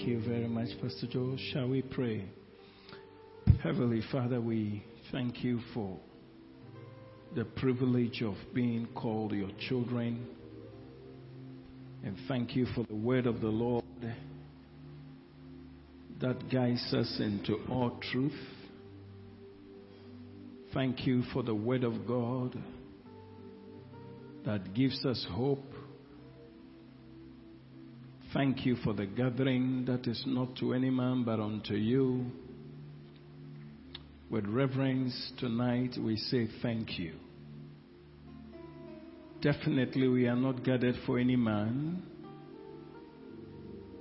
[0.00, 1.36] Thank you very much, Pastor Joe.
[1.52, 2.24] Shall we pray?
[3.62, 5.98] Heavenly Father, we thank you for
[7.36, 10.26] the privilege of being called your children.
[12.02, 13.84] And thank you for the word of the Lord
[16.22, 18.32] that guides us into all truth.
[20.72, 22.58] Thank you for the word of God
[24.46, 25.69] that gives us hope.
[28.32, 32.26] Thank you for the gathering that is not to any man but unto you.
[34.30, 37.14] With reverence tonight, we say thank you.
[39.42, 42.02] Definitely, we are not gathered for any man,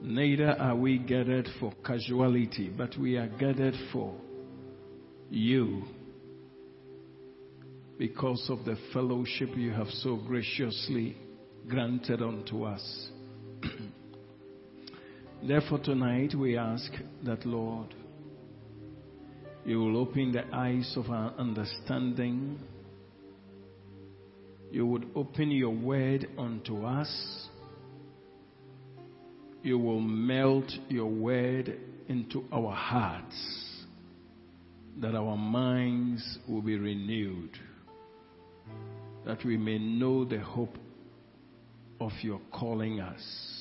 [0.01, 4.13] neither are we gathered for casuality, but we are gathered for
[5.31, 5.83] you
[7.97, 11.17] because of the fellowship you have so graciously
[11.67, 13.09] granted unto us.
[15.41, 16.91] Therefore, tonight we ask
[17.23, 17.95] that, Lord,
[19.65, 22.59] you will open the eyes of our understanding.
[24.69, 27.47] You would open your word unto us.
[29.63, 33.85] You will melt your word into our hearts,
[34.99, 37.51] that our minds will be renewed,
[39.25, 40.77] that we may know the hope
[42.01, 43.58] of your calling us.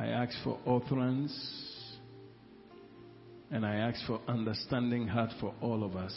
[0.00, 1.30] I ask for utterance
[3.50, 6.14] and I ask for understanding heart for all of us.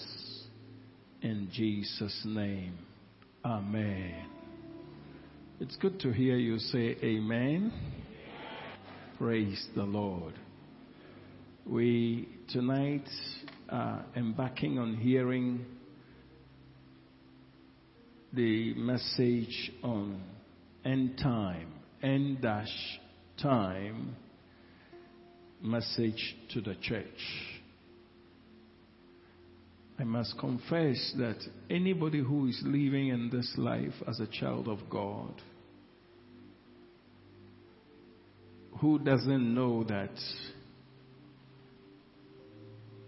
[1.22, 2.78] In Jesus' name.
[3.44, 4.26] Amen.
[5.60, 7.74] It's good to hear you say amen.
[9.18, 10.36] Praise the Lord.
[11.66, 13.10] We tonight
[13.68, 15.66] are embarking on hearing
[18.32, 20.22] the message on
[20.86, 23.02] end time, end dash
[23.42, 24.16] time
[25.62, 27.06] message to the church.
[30.00, 31.38] I must confess that
[31.70, 35.34] anybody who is living in this life as a child of God,
[38.82, 40.12] who doesn't know that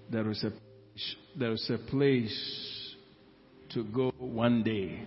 [0.09, 0.51] there is a
[1.38, 2.95] there is a place
[3.73, 5.01] to go one day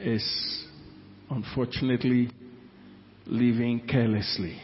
[0.00, 0.66] is
[1.30, 2.30] unfortunately
[3.28, 4.60] living carelessly.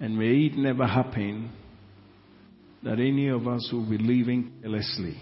[0.00, 1.50] And may it never happen
[2.82, 5.16] that any of us will be living carelessly.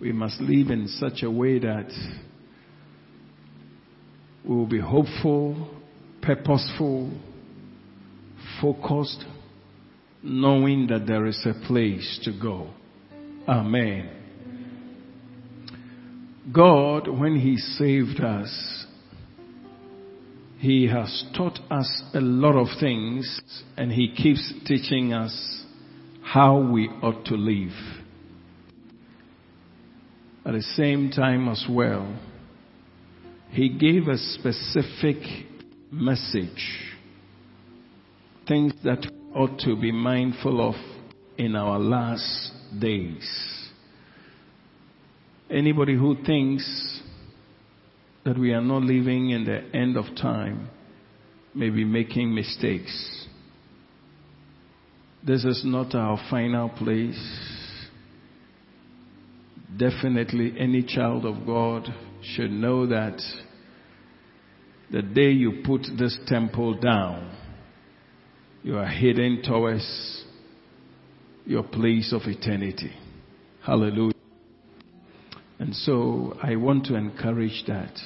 [0.00, 1.90] We must live in such a way that
[4.44, 5.70] we will be hopeful,
[6.22, 7.12] purposeful,
[8.60, 9.24] focused,
[10.22, 12.70] knowing that there is a place to go.
[13.46, 14.10] Amen.
[16.52, 18.86] God, when He saved us,
[20.58, 23.40] he has taught us a lot of things
[23.76, 25.64] and He keeps teaching us
[26.20, 27.72] how we ought to live.
[30.44, 32.18] At the same time as well,
[33.50, 35.18] He gave a specific
[35.92, 36.96] message,
[38.48, 40.74] things that ought to be mindful of
[41.36, 43.68] in our last days.
[45.48, 46.97] Anybody who thinks
[48.28, 50.68] that we are not living in the end of time
[51.54, 53.26] may be making mistakes.
[55.26, 57.18] This is not our final place.
[59.78, 61.88] Definitely, any child of God
[62.22, 63.18] should know that
[64.90, 67.34] the day you put this temple down,
[68.62, 70.26] you are heading towards
[71.46, 72.92] your place of eternity.
[73.64, 74.12] Hallelujah.
[75.58, 77.98] And so I want to encourage that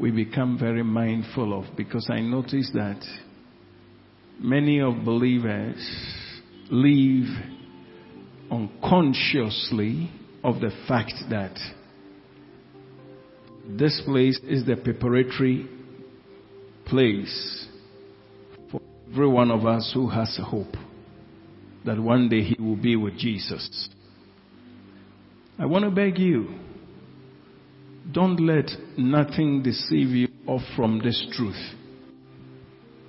[0.00, 3.04] we become very mindful of because I notice that
[4.40, 5.76] many of believers
[6.70, 7.26] live
[8.50, 10.10] unconsciously
[10.42, 11.54] of the fact that
[13.68, 15.68] this place is the preparatory
[16.86, 17.66] place
[18.72, 18.80] for
[19.12, 20.74] every one of us who has a hope
[21.84, 23.90] that one day he will be with Jesus.
[25.58, 26.58] I want to beg you
[28.12, 31.74] don't let nothing deceive you off from this truth.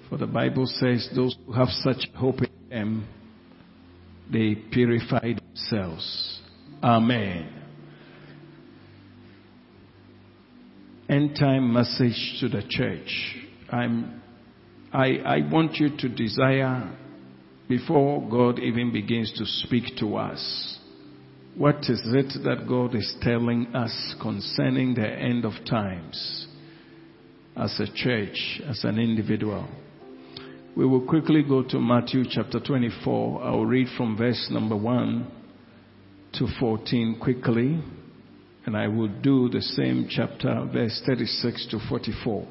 [0.09, 3.07] For the Bible says those who have such hope in them,
[4.31, 6.41] they purify themselves.
[6.83, 7.61] Amen.
[11.09, 13.37] End time message to the church.
[13.69, 14.21] I'm,
[14.93, 16.97] I, I want you to desire
[17.67, 20.79] before God even begins to speak to us
[21.55, 26.47] what is it that God is telling us concerning the end of times?
[27.55, 29.67] as a church, as an individual.
[30.75, 33.43] We will quickly go to Matthew chapter 24.
[33.43, 35.29] I will read from verse number 1
[36.33, 37.83] to 14 quickly,
[38.65, 42.47] and I will do the same chapter, verse 36 to 44.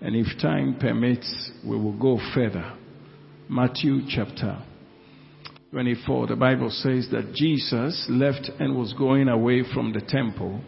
[0.00, 2.76] And if time permits, we will go further.
[3.48, 4.62] Matthew chapter
[5.70, 10.62] 24, the Bible says that Jesus left and was going away from the temple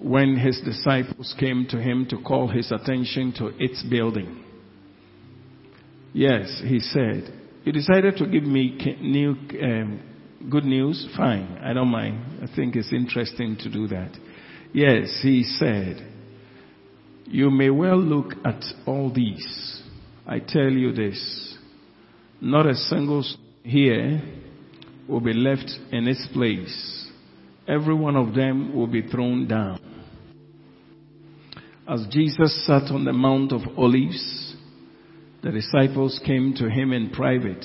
[0.00, 4.44] when his disciples came to him to call his attention to its building.
[6.12, 7.32] Yes, he said,
[7.64, 9.30] You decided to give me new,
[9.62, 10.00] um,
[10.48, 11.08] good news?
[11.16, 12.48] Fine, I don't mind.
[12.48, 14.12] I think it's interesting to do that.
[14.72, 16.06] Yes, he said,
[17.26, 19.82] You may well look at all these.
[20.24, 21.47] I tell you this
[22.40, 23.24] not a single
[23.62, 24.22] here
[25.08, 27.06] will be left in its place.
[27.66, 29.80] Every one of them will be thrown down.
[31.88, 34.56] As Jesus sat on the Mount of Olives,
[35.42, 37.64] the disciples came to him in private.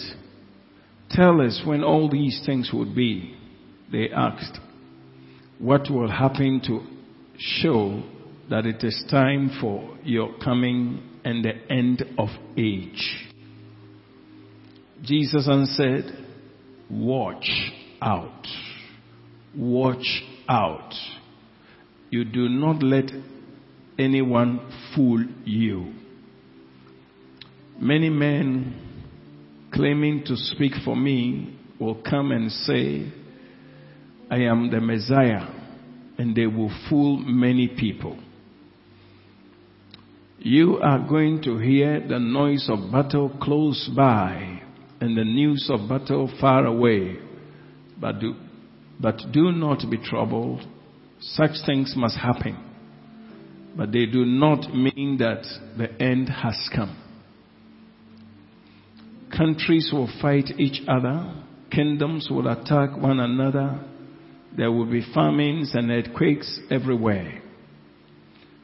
[1.09, 3.35] Tell us when all these things would be,
[3.91, 4.59] they asked.
[5.59, 6.81] What will happen to
[7.37, 8.03] show
[8.49, 13.32] that it is time for your coming and the end of age?
[15.03, 16.05] Jesus answered,
[16.89, 17.50] Watch
[18.01, 18.47] out.
[19.55, 20.94] Watch out.
[22.09, 23.11] You do not let
[24.00, 24.59] anyone
[24.95, 25.94] fool you.
[27.79, 33.11] Many men claiming to speak for me will come and say,
[34.31, 35.47] I am the Messiah,
[36.17, 38.17] and they will fool many people.
[40.39, 44.52] You are going to hear the noise of battle close by
[45.03, 47.17] and the news of battle far away,
[48.00, 48.35] but do,
[49.01, 50.61] but do not be troubled.
[51.19, 52.57] Such things must happen,
[53.75, 55.44] but they do not mean that
[55.77, 56.97] the end has come.
[59.35, 61.44] Countries will fight each other.
[61.69, 63.83] Kingdoms will attack one another.
[64.55, 67.41] There will be famines and earthquakes everywhere.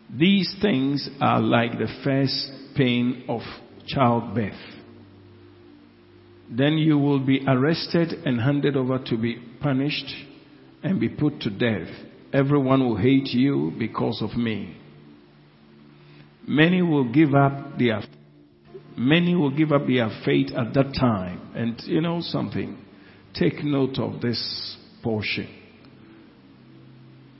[0.10, 3.42] These things are like the first pain of
[3.86, 4.79] childbirth.
[6.50, 10.14] Then you will be arrested and handed over to be punished
[10.84, 11.90] and be put to death.
[12.34, 14.76] Everyone will hate you because of me.
[16.48, 18.02] Many will give up their
[19.00, 21.54] Many will give up their faith at that time.
[21.56, 22.78] And you know something?
[23.34, 25.48] Take note of this portion.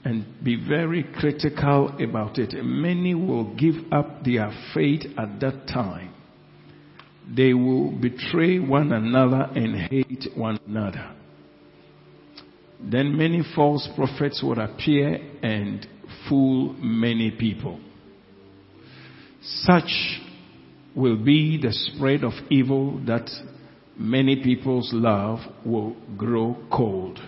[0.02, 2.54] And be very critical about it.
[2.64, 6.09] Many will give up their faith at that time.
[7.34, 11.14] They will betray one another and hate one another.
[12.82, 15.86] Then many false prophets will appear and
[16.28, 17.78] fool many people.
[19.42, 20.20] Such
[20.96, 23.30] will be the spread of evil that
[23.96, 27.20] many people's love will grow cold.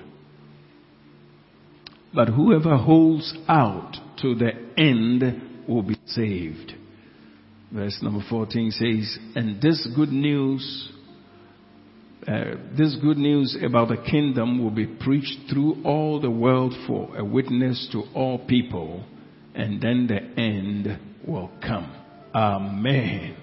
[2.15, 6.75] But whoever holds out to the end will be saved.
[7.73, 10.93] Verse number 14 says, and this good news,
[12.29, 17.17] uh, this good news about the kingdom will be preached through all the world for
[17.17, 19.03] a witness to all people,
[19.55, 21.91] and then the end will come.
[22.35, 23.37] Amen.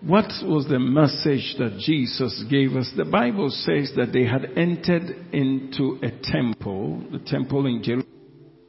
[0.00, 2.92] What was the message that Jesus gave us?
[2.96, 8.12] The Bible says that they had entered into a temple, the temple in Jerusalem,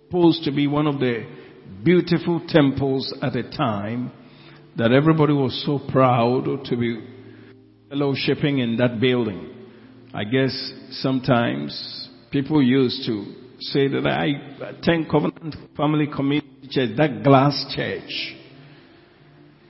[0.05, 1.25] supposed to be one of the
[1.83, 4.11] beautiful temples at a time,
[4.77, 7.01] that everybody was so proud to be
[7.91, 9.49] fellowshipping in that building.
[10.13, 17.23] I guess sometimes people used to say that I attend Covenant Family Community Church, that
[17.23, 18.35] glass church.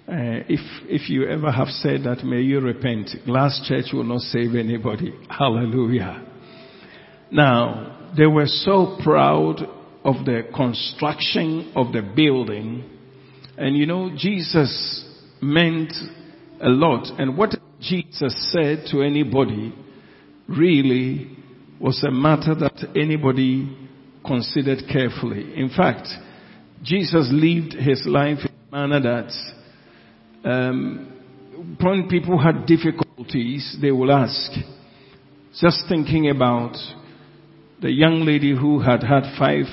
[0.08, 3.10] Uh, if if you ever have said that, may you repent.
[3.25, 5.13] Glass church will not save anybody.
[5.30, 6.25] Hallelujah.
[7.32, 9.62] Now they were so proud
[10.03, 12.89] of the construction of the building,
[13.58, 15.06] and you know Jesus
[15.41, 15.94] meant
[16.62, 17.08] a lot.
[17.20, 19.74] And what Jesus said to anybody
[20.48, 21.38] really
[21.79, 23.77] was a matter that anybody
[24.25, 25.53] considered carefully.
[25.56, 26.08] In fact,
[26.84, 34.12] Jesus lived his life in a manner that um, when people had difficulties, they will
[34.12, 34.51] ask.
[35.60, 36.75] Just thinking about
[37.82, 39.65] the young lady who had had five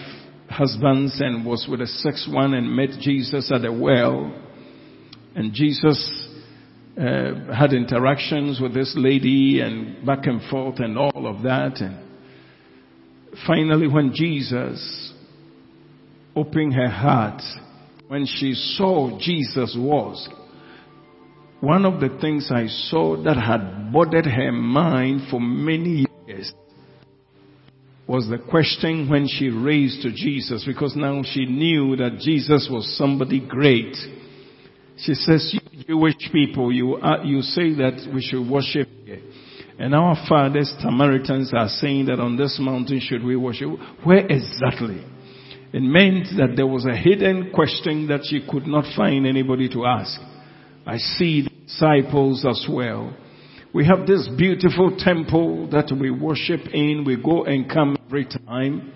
[0.56, 4.34] husbands and was with a sixth one and met Jesus at a well.
[5.34, 6.28] And Jesus
[6.98, 11.80] uh, had interactions with this lady and back and forth and all of that.
[11.80, 11.98] And
[13.46, 15.12] finally, when Jesus
[16.34, 17.42] opened her heart
[18.08, 20.28] when she saw Jesus was,
[21.60, 26.05] one of the things I saw that had bothered her mind for many
[28.08, 32.96] was the question when she raised to Jesus because now she knew that Jesus was
[32.96, 33.96] somebody great.
[34.98, 39.20] She says, you Jewish people, you, you say that we should worship here.
[39.78, 43.68] And our fathers, Samaritans, are saying that on this mountain should we worship.
[44.04, 45.04] Where exactly?
[45.72, 49.84] It meant that there was a hidden question that she could not find anybody to
[49.84, 50.18] ask.
[50.86, 53.14] I see disciples as well.
[53.76, 57.04] We have this beautiful temple that we worship in.
[57.06, 58.90] We go and come every time.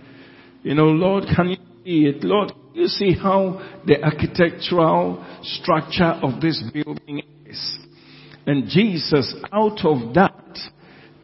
[0.62, 2.24] You know, Lord, can you see it?
[2.24, 7.78] Lord, can you see how the architectural structure of this building is.
[8.46, 10.58] And Jesus, out of that,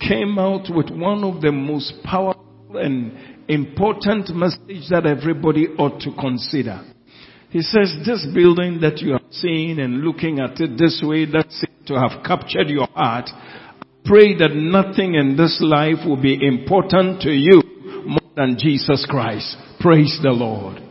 [0.01, 2.45] came out with one of the most powerful
[2.75, 6.85] and important message that everybody ought to consider.
[7.49, 11.50] He says, this building that you are seeing and looking at it this way, that
[11.50, 13.31] seems to have captured your heart.
[14.05, 17.62] Pray that nothing in this life will be important to you
[18.07, 19.57] more than Jesus Christ.
[19.81, 20.83] Praise the Lord.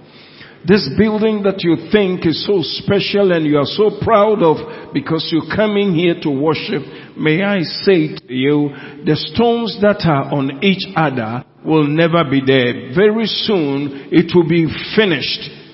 [0.67, 5.29] This building that you think is so special and you are so proud of because
[5.31, 6.81] you're coming here to worship,
[7.15, 8.69] may I say to you,
[9.05, 12.95] the stones that are on each other will never be there.
[12.95, 15.64] Very soon it will be finished.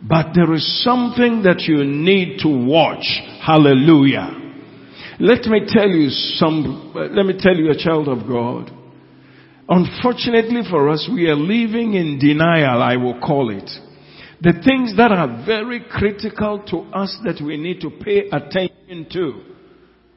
[0.00, 3.04] But there is something that you need to watch.
[3.44, 4.30] Hallelujah.
[5.18, 8.70] Let me tell you some, let me tell you a child of God.
[9.68, 13.68] Unfortunately for us, we are living in denial, I will call it.
[14.40, 19.42] The things that are very critical to us that we need to pay attention to.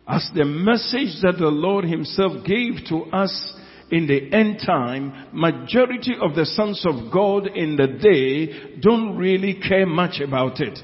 [0.08, 3.54] As the message that the Lord himself gave to us
[3.92, 9.60] in the end time, majority of the sons of God in the day don't really
[9.60, 10.80] care much about it.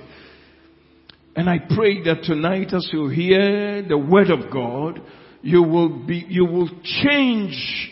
[1.35, 5.01] And I pray that tonight as you hear the word of God,
[5.41, 7.91] you will be, you will change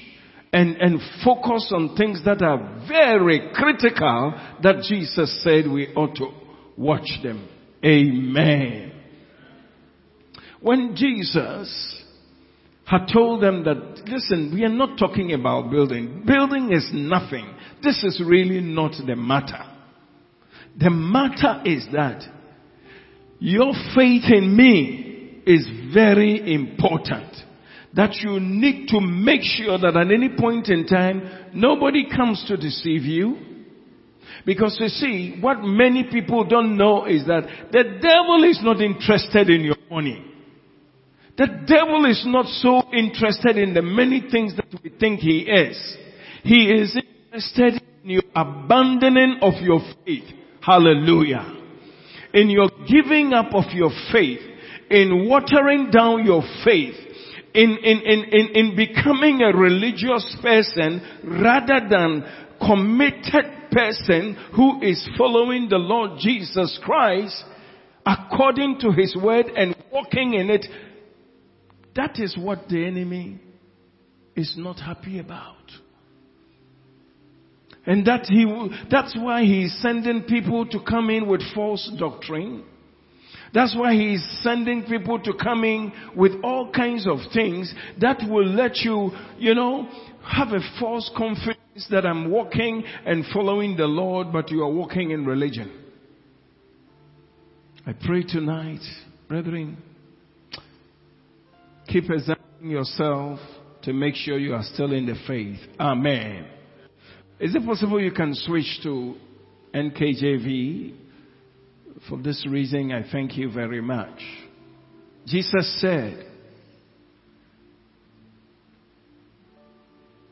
[0.51, 6.31] and, and focus on things that are very critical that Jesus said we ought to
[6.75, 7.47] watch them.
[7.83, 8.91] Amen.
[10.61, 11.94] When Jesus
[12.85, 16.23] had told them that, listen, we are not talking about building.
[16.25, 17.51] Building is nothing.
[17.81, 19.63] This is really not the matter.
[20.77, 22.21] The matter is that
[23.39, 27.35] your faith in me is very important
[27.95, 32.57] that you need to make sure that at any point in time, nobody comes to
[32.57, 33.37] deceive you.
[34.45, 39.49] Because you see, what many people don't know is that the devil is not interested
[39.49, 40.34] in your money.
[41.37, 45.97] The devil is not so interested in the many things that we think he is.
[46.43, 50.23] He is interested in your abandoning of your faith.
[50.61, 51.61] Hallelujah.
[52.33, 54.39] In your giving up of your faith.
[54.89, 56.95] In watering down your faith
[57.55, 62.23] in, in, in, in, in becoming a religious person rather than
[62.59, 67.43] committed person who is following the Lord Jesus Christ
[68.05, 70.65] according to his word and walking in it.
[71.95, 73.39] That is what the enemy
[74.35, 75.55] is not happy about.
[77.85, 78.45] And that he,
[78.89, 82.63] that's why he is sending people to come in with false doctrine
[83.55, 88.21] that's why he is sending people to come in with all kinds of things that
[88.29, 89.87] will let you, you know,
[90.23, 95.11] have a false confidence that I'm walking and following the Lord, but you are walking
[95.11, 95.71] in religion.
[97.87, 98.81] I pray tonight,
[99.29, 99.77] brethren,
[101.87, 103.39] keep examining yourself
[103.83, 105.59] to make sure you are still in the faith.
[105.79, 106.47] Amen.
[107.39, 109.15] Is it possible you can switch to
[109.73, 110.95] NKJV?
[112.09, 114.19] For this reason, I thank you very much.
[115.25, 116.25] Jesus said,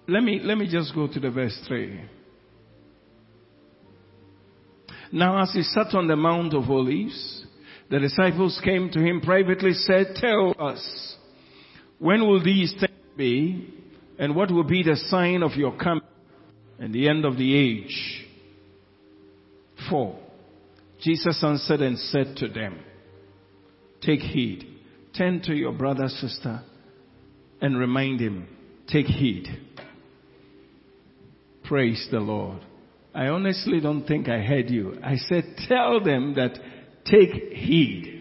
[0.07, 2.01] let me, let me just go to the verse 3.
[5.12, 7.45] Now as he sat on the Mount of Olives,
[7.89, 11.15] the disciples came to him privately said, tell us,
[12.00, 13.69] when will these things be?
[14.19, 16.03] And what will be the sign of your coming
[16.79, 18.25] and the end of the age?
[19.89, 20.19] Four.
[21.01, 22.79] Jesus answered and said to them,
[24.01, 24.67] Take heed.
[25.17, 26.62] Turn to your brother, sister,
[27.62, 28.47] and remind him,
[28.88, 29.47] Take heed.
[31.63, 32.59] Praise the Lord.
[33.15, 34.97] I honestly don't think I heard you.
[35.03, 36.57] I said, Tell them that
[37.05, 38.12] take heed.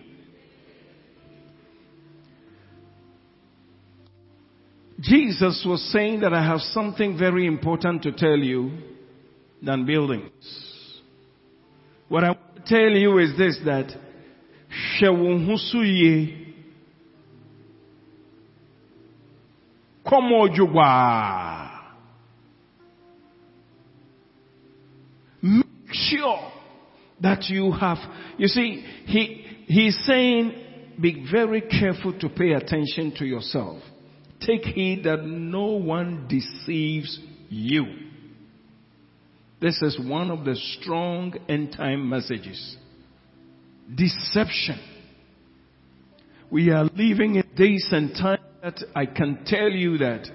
[5.03, 8.71] Jesus was saying that I have something very important to tell you
[9.61, 10.31] than buildings.
[12.09, 13.91] What I want to tell you is this that
[15.01, 16.55] Shewunhusuye
[20.07, 21.71] Komojugwa.
[25.43, 26.53] Make sure
[27.21, 27.99] that you have,
[28.39, 30.53] you see, he, he's saying,
[31.01, 33.83] be very careful to pay attention to yourself.
[34.47, 37.85] Take heed that no one deceives you.
[39.61, 42.77] This is one of the strong end time messages.
[43.95, 44.81] Deception.
[46.51, 50.29] We are living in days and times that I can tell you that,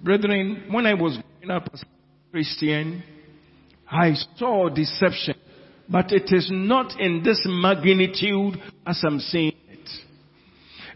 [0.00, 3.02] brethren, when I was growing up as a Christian,
[3.90, 5.34] I saw deception,
[5.88, 9.52] but it is not in this magnitude as I'm seeing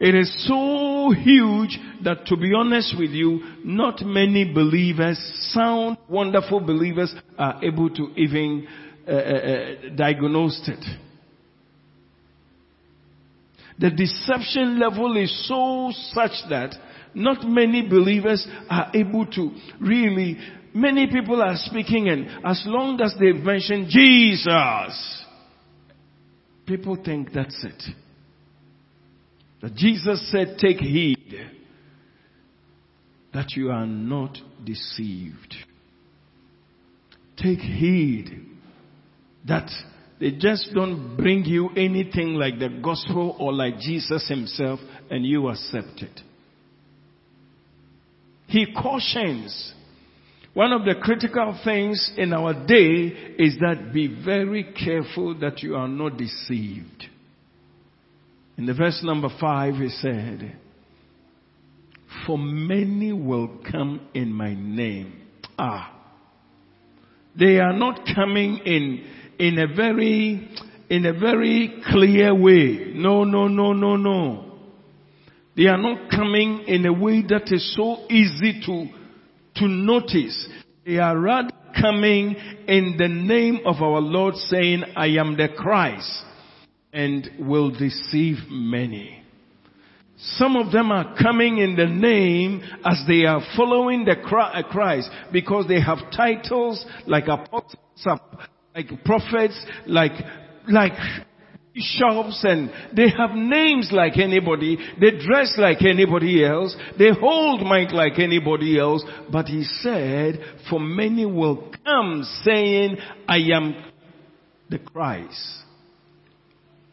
[0.01, 0.15] it.
[0.15, 5.19] Is so huge that to be honest with you, not many believers,
[5.53, 8.67] sound, wonderful believers are able to even
[9.07, 10.85] uh, uh, uh diagnose it.
[13.79, 16.75] The deception level is so such that
[17.15, 19.51] not many believers are able to
[19.81, 20.39] really,
[20.75, 25.25] many people are speaking and as long as they mention Jesus,
[26.67, 27.83] people think that's it.
[29.63, 31.35] That Jesus said, take heed
[33.33, 35.55] that you are not deceived.
[37.37, 38.47] Take heed
[39.47, 39.71] that
[40.19, 45.49] they just don't bring you anything like the gospel or like Jesus himself and you
[45.49, 46.21] accept it.
[48.47, 49.75] He cautions.
[50.55, 55.77] One of the critical things in our day is that be very careful that you
[55.77, 57.05] are not deceived.
[58.59, 60.57] In the verse number five, he said,
[62.27, 65.23] For many will come in my name.
[65.59, 65.93] Ah.
[67.39, 69.07] They are not coming in
[69.39, 70.49] in a very,
[70.89, 72.93] in a very clear way.
[72.95, 74.45] No, no, no, no, no.
[75.55, 78.87] They are not coming in a way that is so easy to,
[79.57, 80.49] to notice.
[80.87, 82.37] They are rather coming
[82.69, 86.25] in the name of our Lord saying, I am the Christ
[86.97, 89.23] and will deceive many.
[90.17, 95.11] Some of them are coming in the name as they are following the uh, Christ
[95.31, 97.77] because they have titles like apostles,
[98.75, 100.13] like prophets, like,
[100.71, 100.95] like
[101.75, 104.79] bishops and they have names like anybody.
[104.99, 106.75] They dress like anybody else.
[106.99, 109.05] They hold mic like anybody else.
[109.31, 112.97] But he said, for many will come saying,
[113.29, 113.75] I am
[114.71, 115.66] the Christ.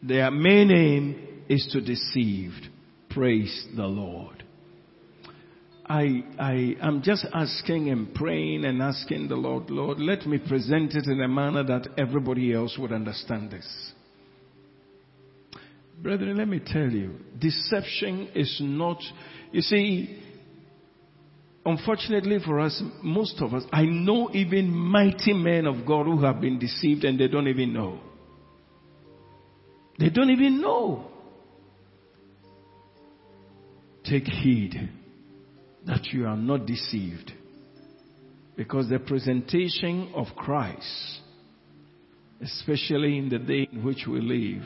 [0.06, 2.52] Their main aim is to deceive.
[3.08, 4.44] Praise the Lord.
[5.86, 10.94] I, I am just asking and praying and asking the Lord, Lord, let me present
[10.94, 13.92] it in a manner that everybody else would understand this.
[16.02, 18.98] Brethren, let me tell you, deception is not,
[19.52, 20.18] you see,
[21.64, 26.40] unfortunately for us, most of us, I know even mighty men of God who have
[26.40, 28.00] been deceived and they don't even know.
[29.98, 31.06] They don't even know.
[34.04, 34.90] Take heed
[35.86, 37.32] that you are not deceived.
[38.56, 41.20] Because the presentation of Christ,
[42.40, 44.62] especially in the day in which we live,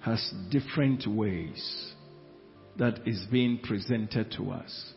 [0.00, 1.92] has different ways
[2.78, 4.92] that is being presented to us.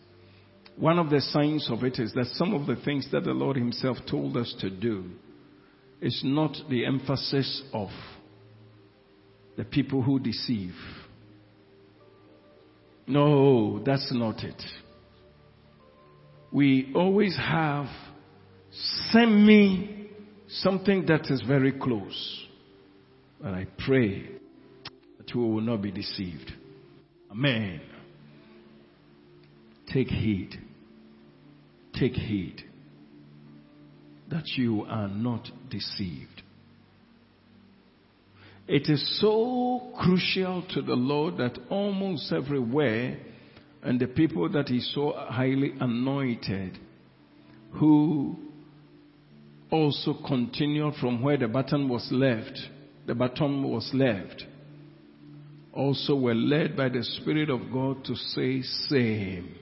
[0.77, 3.55] One of the signs of it is that some of the things that the Lord
[3.55, 5.05] Himself told us to do
[6.01, 7.89] is not the emphasis of
[9.57, 10.73] the people who deceive.
[13.07, 14.61] No, that's not it
[16.55, 17.87] we always have
[19.11, 20.07] send me
[20.47, 22.47] something that is very close.
[23.43, 24.29] And I pray
[25.17, 26.53] that we will not be deceived.
[27.29, 27.81] Amen.
[29.91, 30.55] Take heed.
[31.93, 32.63] Take heed
[34.29, 36.41] that you are not deceived.
[38.67, 43.19] It is so crucial to the Lord that almost everywhere
[43.83, 46.79] and the people that he so highly anointed,
[47.73, 48.35] who
[49.69, 52.59] also continued from where the baton was left,
[53.05, 54.43] the baton was left,
[55.71, 59.55] also were led by the Spirit of God to say same.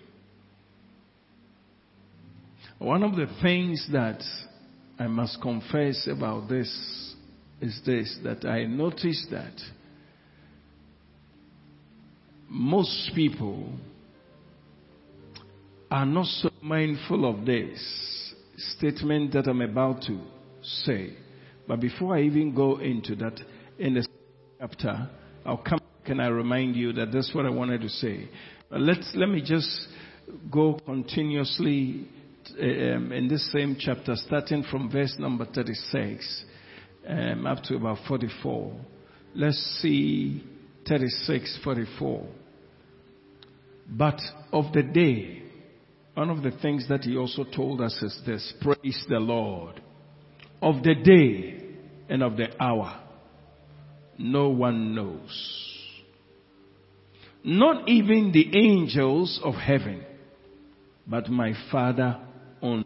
[2.77, 4.23] One of the things that
[4.97, 7.12] I must confess about this
[7.63, 9.53] is this, that I noticed that
[12.49, 13.71] most people
[15.89, 20.19] are not so mindful of this statement that I'm about to
[20.61, 21.15] say.
[21.65, 23.39] But before I even go into that,
[23.79, 24.05] in the
[24.59, 25.09] chapter,
[25.45, 28.27] I'll come and I remind you that that's what I wanted to say.
[28.69, 29.87] But let's, let me just
[30.51, 32.09] go continuously
[32.59, 36.43] um, in this same chapter, starting from verse number 36
[37.07, 38.75] um, up to about 44.
[39.35, 40.43] Let's see
[40.87, 42.25] 36, 44.
[43.89, 44.19] But
[44.51, 45.43] of the day,
[46.13, 49.81] one of the things that he also told us is this, praise the Lord.
[50.61, 51.61] Of the day
[52.07, 53.01] and of the hour,
[54.17, 55.73] no one knows.
[57.43, 60.05] Not even the angels of heaven,
[61.05, 62.21] but my Father
[62.61, 62.85] only.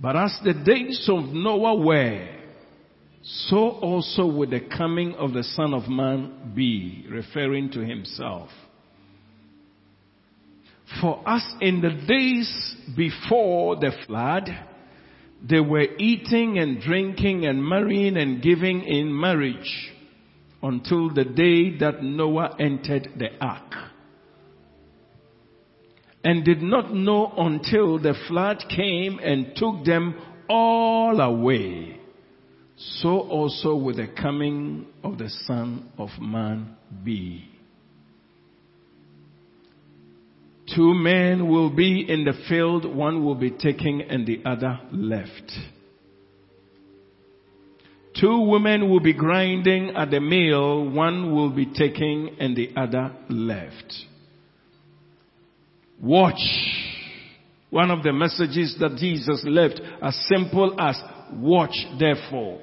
[0.00, 2.28] But as the days of Noah were,
[3.22, 8.48] so also will the coming of the Son of Man be, referring to himself.
[11.00, 14.48] For us in the days before the flood,
[15.46, 19.92] they were eating and drinking and marrying and giving in marriage
[20.62, 23.72] until the day that Noah entered the ark.
[26.22, 30.14] And did not know until the flood came and took them
[30.48, 31.98] all away.
[32.76, 37.46] So also will the coming of the Son of Man be.
[40.74, 45.52] Two men will be in the field, one will be taken and the other left.
[48.20, 53.12] Two women will be grinding at the mill, one will be taken and the other
[53.28, 53.94] left.
[56.00, 56.40] Watch.
[57.68, 61.00] One of the messages that Jesus left as simple as
[61.34, 62.60] watch therefore,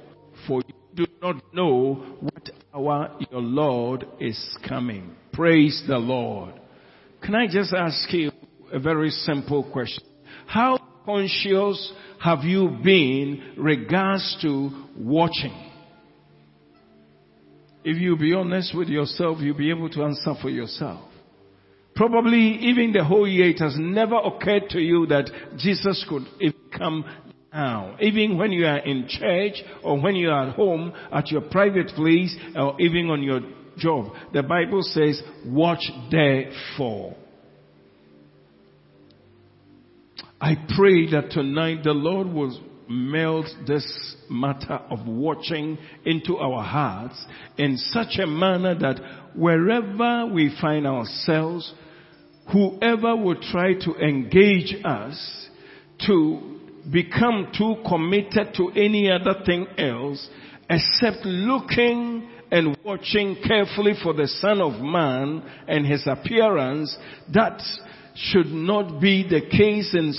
[0.48, 5.16] for you do not know what hour your Lord is coming.
[5.32, 6.60] Praise the Lord.
[7.22, 8.32] Can I just ask you
[8.74, 10.04] a very simple question?
[10.48, 15.72] How conscious have you been regards to watching?
[17.84, 21.08] If you be honest with yourself, you'll be able to answer for yourself.
[21.98, 26.26] Probably even the whole year it has never occurred to you that Jesus could
[26.78, 27.04] come
[27.52, 27.98] now.
[28.00, 31.88] Even when you are in church or when you are at home, at your private
[31.88, 33.42] place, or even on your
[33.78, 34.14] job.
[34.32, 37.16] The Bible says, watch therefore.
[40.40, 47.26] I pray that tonight the Lord will melt this matter of watching into our hearts
[47.58, 49.00] in such a manner that
[49.36, 51.74] wherever we find ourselves,
[52.52, 55.48] whoever would try to engage us
[56.06, 56.60] to
[56.92, 60.30] become too committed to any other thing else
[60.70, 66.98] except looking and watching carefully for the Son of Man and his appearance,
[67.34, 67.62] that
[68.16, 70.14] should not be the case in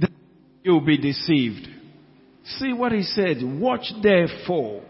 [0.00, 0.10] that
[0.62, 1.68] you'll be deceived.
[2.58, 3.38] See what he said.
[3.42, 4.82] Watch therefore,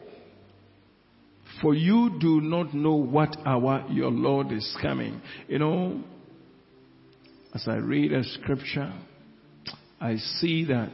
[1.61, 5.21] for you do not know what hour your Lord is coming.
[5.49, 6.05] You know,
[7.55, 8.93] as I read a scripture,
[10.01, 10.93] I see that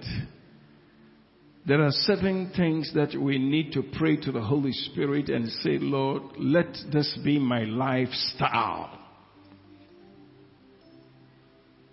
[1.66, 5.79] there are certain things that we need to pray to the Holy Spirit and say,
[5.79, 8.98] Lord, let this be my lifestyle.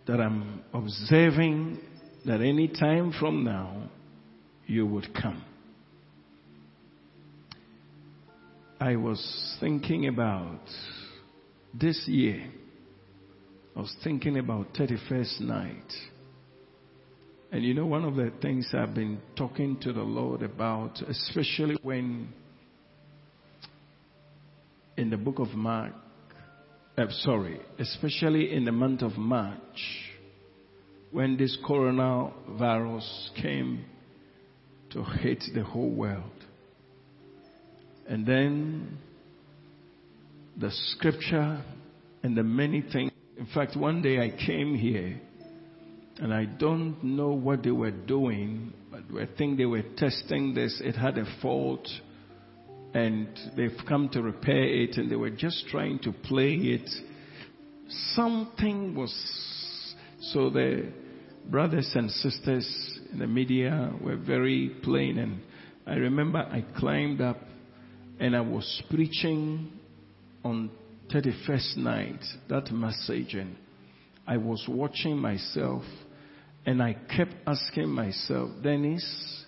[0.07, 1.79] That I'm observing
[2.25, 3.89] that any time from now,
[4.67, 5.43] you would come.
[8.81, 10.59] I was thinking about
[11.71, 12.51] this year.
[13.75, 15.93] I was thinking about 31st night.
[17.51, 21.77] And you know, one of the things I've been talking to the Lord about, especially
[21.83, 22.29] when
[24.97, 25.93] in the book of Mark,
[26.97, 30.09] uh, sorry, especially in the month of March,
[31.11, 33.85] when this coronavirus came
[34.89, 36.40] to hit the whole world.
[38.11, 38.97] And then
[40.57, 41.63] the scripture
[42.23, 43.09] and the many things.
[43.37, 45.17] In fact, one day I came here
[46.17, 50.81] and I don't know what they were doing, but I think they were testing this.
[50.83, 51.87] It had a fault
[52.93, 56.89] and they've come to repair it and they were just trying to play it.
[58.13, 59.13] Something was,
[60.19, 60.91] so the
[61.49, 65.39] brothers and sisters in the media were very plain and
[65.87, 67.37] I remember I climbed up
[68.21, 69.71] and I was preaching
[70.45, 70.69] on
[71.11, 73.55] 31st night, that message and
[74.27, 75.83] I was watching myself
[76.63, 79.43] and I kept asking myself, Dennis,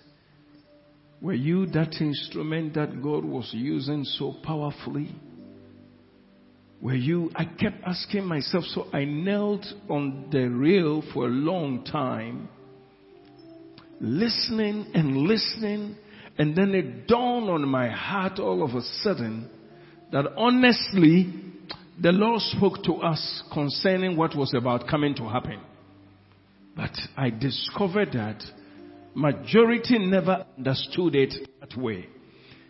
[1.22, 5.14] were you that instrument that God was using so powerfully?
[6.82, 11.84] Were you, I kept asking myself, so I knelt on the rail for a long
[11.84, 12.48] time
[14.00, 15.96] listening and listening.
[16.38, 19.48] And then it dawned on my heart all of a sudden
[20.12, 21.32] that honestly,
[22.00, 25.60] the Lord spoke to us concerning what was about coming to happen.
[26.76, 28.42] But I discovered that
[29.14, 32.08] majority never understood it that way.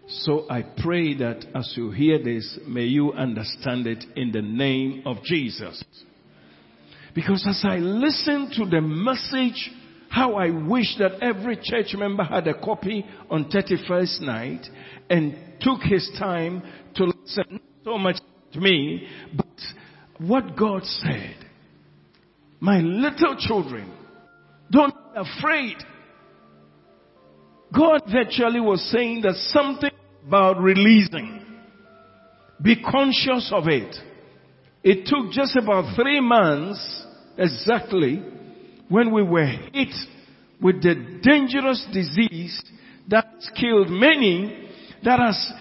[0.06, 5.02] So I pray that as you hear this, may you understand it in the name
[5.06, 5.82] of Jesus.
[7.14, 9.70] Because as I listen to the message,
[10.14, 14.64] how I wish that every church member had a copy on 31st night
[15.10, 16.62] and took his time
[16.94, 18.18] to listen so much
[18.52, 21.34] to me, but what God said.
[22.60, 23.92] My little children,
[24.70, 25.76] don't be afraid.
[27.76, 29.90] God virtually was saying that something
[30.28, 31.44] about releasing.
[32.62, 33.96] Be conscious of it.
[34.84, 37.04] It took just about three months
[37.36, 38.22] exactly
[38.88, 39.94] when we were hit
[40.60, 42.62] with the dangerous disease
[43.08, 43.26] that
[43.58, 44.68] killed many,
[45.04, 45.52] that has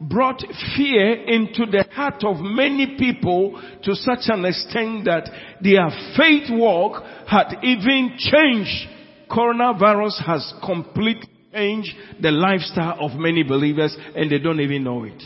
[0.00, 0.42] brought
[0.76, 5.28] fear into the heart of many people to such an extent that
[5.62, 8.88] their faith walk had even changed.
[9.30, 15.22] Coronavirus has completely changed the lifestyle of many believers and they don't even know it.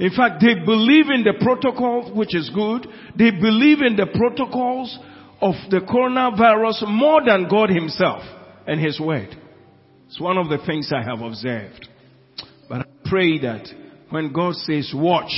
[0.00, 2.88] In fact, they believe in the protocol, which is good.
[3.16, 4.98] They believe in the protocols
[5.42, 8.22] of the coronavirus more than God himself
[8.66, 9.36] and his word.
[10.06, 11.88] It's one of the things I have observed.
[12.68, 13.66] But I pray that
[14.10, 15.32] when God says watch,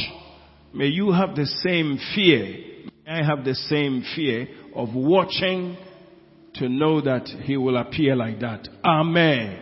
[0.74, 2.90] may you have the same fear.
[3.06, 5.76] May I have the same fear of watching
[6.56, 8.68] to know that he will appear like that.
[8.84, 9.60] Amen.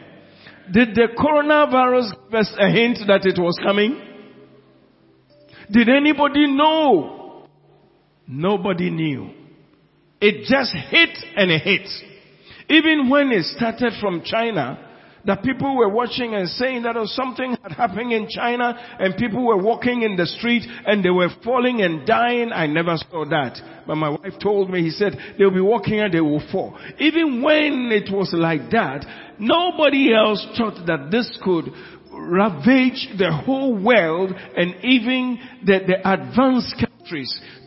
[0.73, 4.01] Did the coronavirus give us a hint that it was coming?
[5.71, 7.47] Did anybody know?
[8.27, 9.42] Nobody knew.
[10.23, 11.89] It just hit and it hit.
[12.69, 14.79] Even when it started from China,
[15.25, 19.45] the people were watching and saying that oh, something had happened in China and people
[19.45, 22.53] were walking in the street and they were falling and dying.
[22.53, 23.59] I never saw that.
[23.85, 26.79] But my wife told me, he said, they'll be walking and they will fall.
[27.01, 29.05] Even when it was like that,
[29.41, 31.67] nobody else thought that this could
[32.13, 36.77] ravage the whole world and even the, the advanced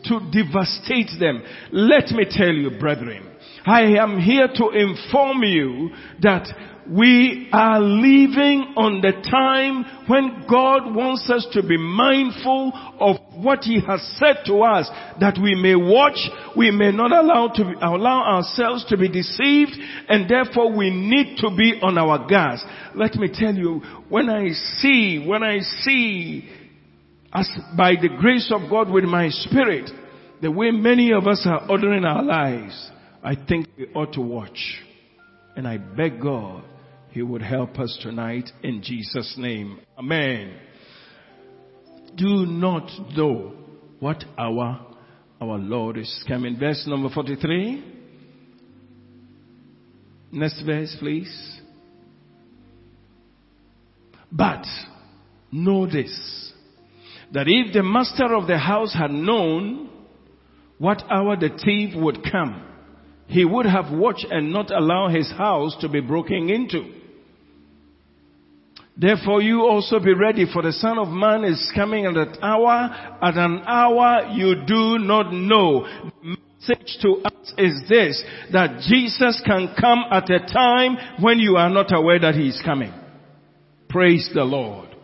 [0.04, 1.42] to devastate them.
[1.72, 3.30] Let me tell you, brethren,
[3.64, 5.90] I am here to inform you
[6.22, 6.46] that
[6.88, 13.64] we are living on the time when God wants us to be mindful of what
[13.64, 16.18] He has said to us that we may watch,
[16.56, 19.72] we may not allow to be, allow ourselves to be deceived
[20.08, 22.60] and therefore we need to be on our guard.
[22.94, 26.48] Let me tell you, when I see, when I see
[27.32, 29.90] as by the grace of God with my spirit,
[30.42, 32.90] the way many of us are ordering our lives,
[33.22, 34.82] I think we ought to watch.
[35.56, 36.64] And I beg God
[37.10, 39.80] he would help us tonight in Jesus' name.
[39.98, 40.54] Amen.
[42.14, 43.54] Do not know
[44.00, 44.86] what hour
[45.40, 46.58] our Lord is coming.
[46.58, 47.94] Verse number 43.
[50.32, 51.60] Next verse, please.
[54.30, 54.66] But
[55.50, 56.52] know this,
[57.32, 59.90] that if the master of the house had known
[60.78, 62.62] what hour the thief would come,
[63.26, 66.92] he would have watched and not allow his house to be broken into.
[68.96, 73.18] Therefore you also be ready for the son of man is coming at an hour,
[73.22, 75.86] at an hour you do not know.
[76.22, 81.56] The message to us is this, that Jesus can come at a time when you
[81.56, 82.92] are not aware that he is coming.
[83.90, 84.95] Praise the Lord.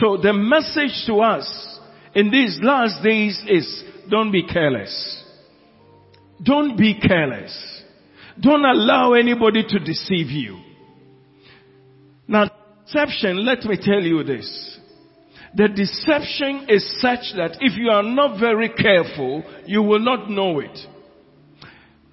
[0.00, 1.78] So the message to us
[2.14, 5.22] in these last days is don't be careless.
[6.42, 7.82] Don't be careless.
[8.40, 10.58] Don't allow anybody to deceive you.
[12.26, 12.50] Now,
[12.86, 14.78] deception, let me tell you this.
[15.54, 20.60] The deception is such that if you are not very careful, you will not know
[20.60, 20.78] it.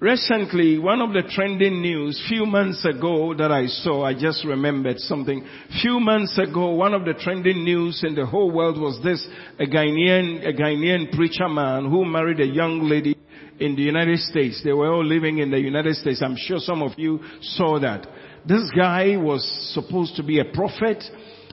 [0.00, 4.98] Recently, one of the trending news, few months ago that I saw, I just remembered
[4.98, 5.46] something.
[5.82, 9.66] Few months ago, one of the trending news in the whole world was this, a
[9.66, 13.14] Ghanaian, a Ghanaian preacher man who married a young lady
[13.58, 14.62] in the United States.
[14.64, 16.22] They were all living in the United States.
[16.22, 18.06] I'm sure some of you saw that.
[18.46, 21.04] This guy was supposed to be a prophet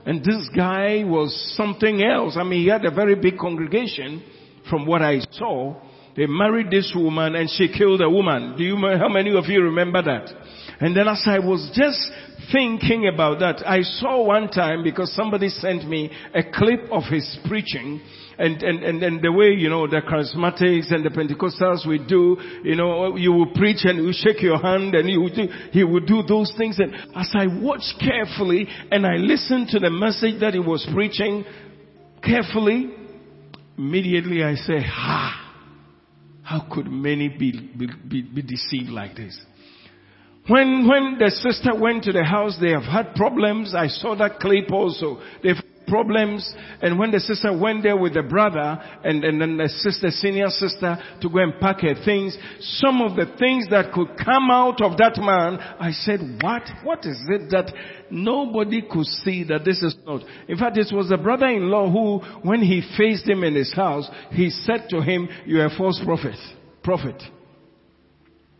[0.06, 2.38] and this guy was something else.
[2.38, 4.24] I mean, he had a very big congregation
[4.70, 5.76] from what I saw.
[6.18, 8.56] They married this woman and she killed a woman.
[8.58, 10.28] Do you, how many of you remember that?
[10.80, 12.10] And then as I was just
[12.50, 13.66] thinking about that.
[13.66, 18.00] I saw one time because somebody sent me a clip of his preaching
[18.38, 22.36] and, and, and, and the way, you know, the charismatics and the Pentecostals we do,
[22.64, 25.84] you know, you will preach and you shake your hand and you will do, he
[25.84, 26.78] would do those things.
[26.78, 31.44] And as I watched carefully and I listened to the message that he was preaching
[32.22, 32.90] carefully,
[33.76, 35.47] immediately I say, ha,
[36.48, 39.38] how could many be, be, be, be deceived like this?
[40.46, 43.74] When, when the sister went to the house, they have had problems.
[43.74, 45.20] I saw that clip also.
[45.42, 46.54] They've problems.
[46.80, 50.48] And when the sister went there with the brother and, and then the sister, senior
[50.48, 54.80] sister, to go and pack her things, some of the things that could come out
[54.80, 56.62] of that man, I said, what?
[56.84, 57.72] What is it that
[58.10, 60.22] nobody could see that this is not?
[60.48, 64.50] In fact, it was the brother-in-law who, when he faced him in his house, he
[64.50, 66.36] said to him, you are a false prophet.
[66.82, 67.22] Prophet.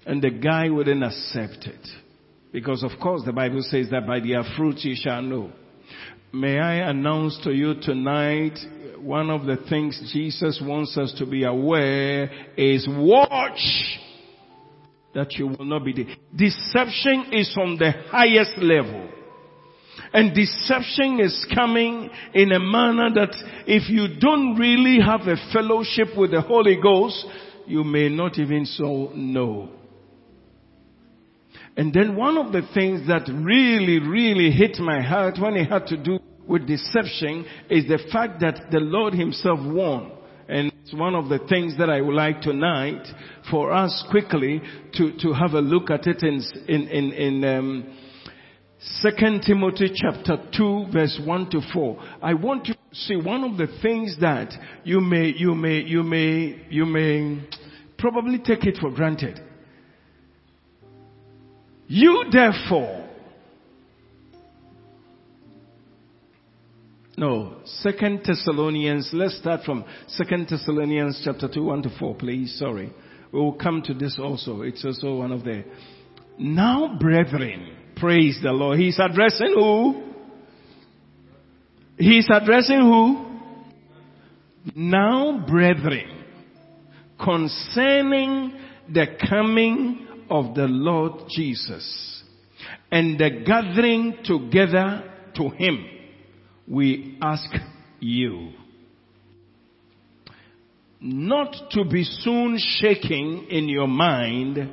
[0.06, 1.86] And the guy wouldn't accept it.
[2.52, 5.52] Because of course the Bible says that by their fruits you shall know.
[6.32, 8.58] May I announce to you tonight,
[8.98, 13.98] one of the things Jesus wants us to be aware is watch
[15.14, 19.08] that you will not be de- deception is on the highest level.
[20.12, 23.34] And deception is coming in a manner that
[23.66, 27.24] if you don't really have a fellowship with the Holy Ghost,
[27.66, 29.70] you may not even so know.
[31.78, 35.86] And then one of the things that really, really hit my heart when it had
[35.86, 40.10] to do with deception is the fact that the Lord himself won.
[40.48, 43.06] And it's one of the things that I would like tonight
[43.48, 44.60] for us quickly
[44.94, 47.96] to, to have a look at it in, in, in, in um,
[49.02, 52.04] 2 Timothy chapter 2 verse 1 to 4.
[52.20, 56.66] I want to see one of the things that you may, you may, you may,
[56.70, 57.48] you may
[57.98, 59.40] probably take it for granted.
[61.88, 63.08] You therefore,
[67.16, 72.58] no, Second Thessalonians, let's start from Second Thessalonians chapter 2, 1 to 4, please.
[72.58, 72.92] Sorry.
[73.32, 74.62] We will come to this also.
[74.62, 75.64] It's also one of the,
[76.38, 78.78] now brethren, praise the Lord.
[78.78, 80.12] He's addressing who?
[81.98, 83.26] He's addressing who?
[84.74, 86.24] Now brethren,
[87.18, 88.52] concerning
[88.92, 92.22] the coming of the Lord Jesus
[92.90, 95.86] and the gathering together to Him,
[96.66, 97.50] we ask
[98.00, 98.52] you
[101.00, 104.68] not to be soon shaking in your mind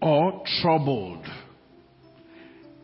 [0.00, 1.24] or troubled,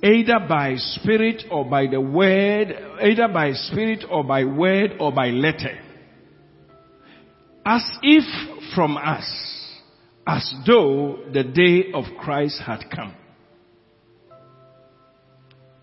[0.02, 2.68] either by spirit or by the word,
[3.00, 5.78] either by spirit or by word or by letter,
[7.64, 9.55] as if from us
[10.26, 13.14] as though the day of Christ had come.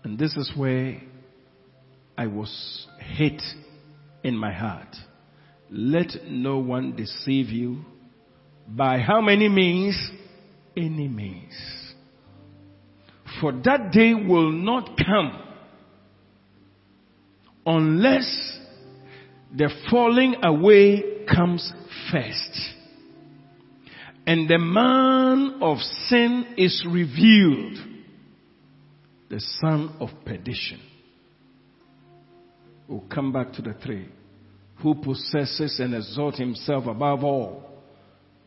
[0.02, 1.00] And this is where
[2.16, 3.40] I was hit
[4.22, 4.94] in my heart.
[5.70, 7.84] Let no one deceive you
[8.68, 9.96] by how many means?
[10.76, 11.54] Any means.
[13.40, 15.40] For that day will not come
[17.64, 18.58] unless
[19.56, 21.72] the falling away comes
[22.12, 22.73] first
[24.26, 27.78] and the man of sin is revealed,
[29.28, 30.80] the son of perdition.
[32.88, 34.08] We'll come back to the three.
[34.82, 37.64] Who possesses and exalts himself above all.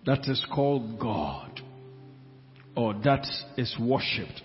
[0.05, 1.61] That is called God.
[2.75, 3.25] Or that
[3.57, 4.41] is worshipped.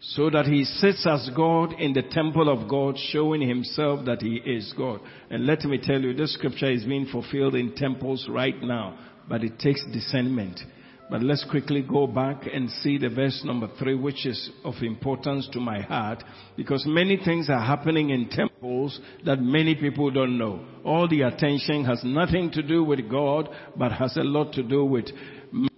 [0.00, 4.36] So that he sits as God in the temple of God, showing himself that he
[4.36, 5.00] is God.
[5.28, 9.44] And let me tell you, this scripture is being fulfilled in temples right now but
[9.44, 10.60] it takes discernment.
[11.10, 15.48] But let's quickly go back and see the verse number three, which is of importance
[15.52, 16.22] to my heart,
[16.54, 20.64] because many things are happening in temples that many people don't know.
[20.84, 24.84] All the attention has nothing to do with God, but has a lot to do
[24.84, 25.06] with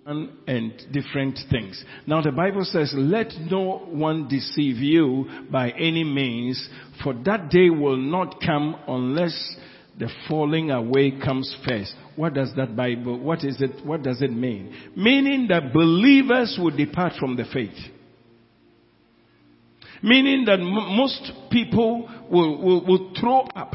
[0.05, 1.85] man and different things.
[2.09, 6.69] Now the Bible says, let no one deceive you by any means,
[7.05, 9.57] for that day will not come unless
[10.01, 11.95] the falling away comes first.
[12.17, 14.75] What does that Bible, what is it, what does it mean?
[14.97, 17.77] Meaning that believers will depart from the faith.
[20.03, 23.75] Meaning that m- most people will, will, will throw up.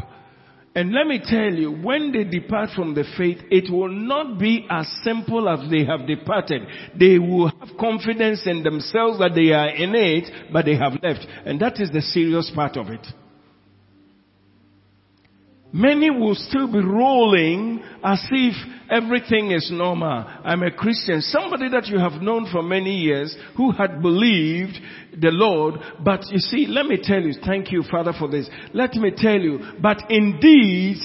[0.73, 4.67] And let me tell you, when they depart from the faith, it will not be
[4.69, 6.63] as simple as they have departed.
[6.99, 11.25] They will have confidence in themselves that they are in it, but they have left.
[11.45, 13.05] And that is the serious part of it.
[15.75, 18.55] Many will still be rolling as if
[18.89, 20.23] everything is normal.
[20.23, 21.19] I'm a Christian.
[21.19, 24.77] Somebody that you have known for many years who had believed
[25.19, 28.49] the Lord, but you see, let me tell you, thank you Father for this.
[28.73, 30.95] Let me tell you, but indeed,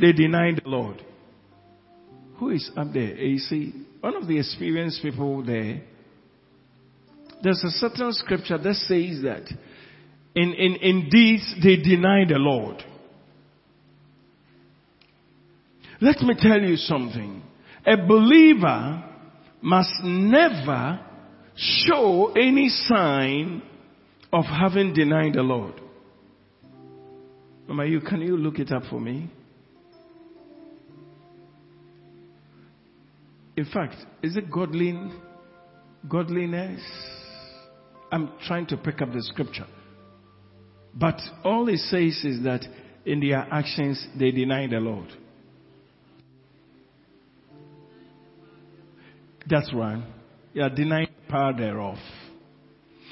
[0.00, 1.04] they denied the Lord.
[2.38, 3.16] Who is up there?
[3.16, 5.82] Eh, you see, one of the experienced people there,
[7.44, 9.44] there's a certain scripture that says that
[10.34, 12.82] in, in, in deeds they deny the Lord.
[16.00, 17.42] Let me tell you something.
[17.86, 19.04] A believer
[19.62, 21.00] must never
[21.56, 23.62] show any sign
[24.32, 25.80] of having denied the Lord.
[27.66, 29.30] Mama, you, can you look it up for me?
[33.56, 34.94] In fact, is it godly,
[36.08, 36.80] godliness?
[38.12, 39.66] I'm trying to pick up the scripture.
[40.94, 42.64] But all it says is that
[43.04, 45.08] in their actions they deny the Lord.
[49.48, 50.02] That's right.
[50.52, 51.98] You are denying the power thereof.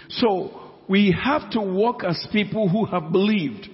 [0.08, 3.68] So we have to walk as people who have believed.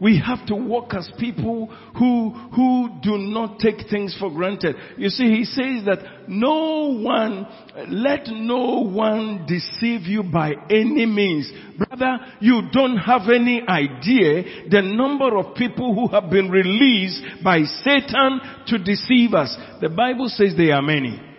[0.00, 4.74] We have to walk as people who, who do not take things for granted.
[4.96, 7.46] You see, he says that no one,
[7.88, 11.52] let no one deceive you by any means.
[11.76, 17.64] Brother, you don't have any idea the number of people who have been released by
[17.64, 19.54] Satan to deceive us.
[19.82, 21.29] The Bible says they are many.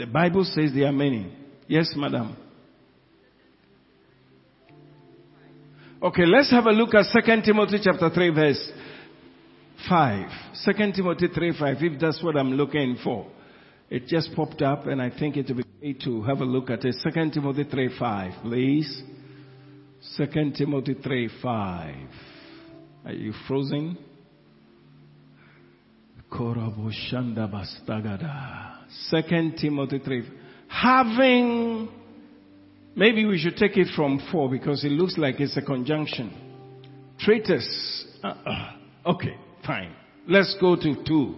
[0.00, 1.30] The Bible says there are many.
[1.68, 2.34] Yes, madam.
[6.02, 8.72] Okay, let's have a look at 2 Timothy chapter 3 verse
[9.86, 10.26] 5.
[10.64, 13.26] 2 Timothy 3 5, if that's what I'm looking for.
[13.90, 16.70] It just popped up and I think it would be great to have a look
[16.70, 16.96] at it.
[17.02, 19.02] 2 Timothy 3 5, please.
[20.16, 21.94] 2 Timothy 3 5.
[23.04, 23.98] Are you frozen?
[26.32, 28.79] Koraboshanda bastagada.
[29.08, 30.28] Second Timothy 3.
[30.68, 31.88] Having,
[32.94, 36.32] maybe we should take it from 4 because it looks like it's a conjunction.
[37.18, 38.06] Traitors.
[38.22, 38.72] Uh-uh.
[39.06, 39.36] Okay,
[39.66, 39.92] fine.
[40.26, 41.34] Let's go to 2.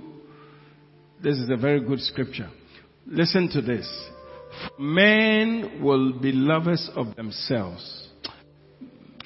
[1.22, 2.50] This is a very good scripture.
[3.06, 3.88] Listen to this.
[4.78, 8.08] Men will be lovers of themselves.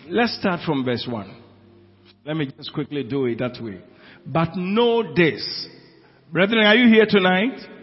[0.08, 1.42] Let's start from verse 1.
[2.24, 3.80] Let me just quickly do it that way.
[4.24, 5.68] But know this.
[6.32, 7.75] Brethren, are you here tonight?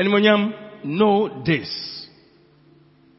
[0.00, 2.08] Anyone know this.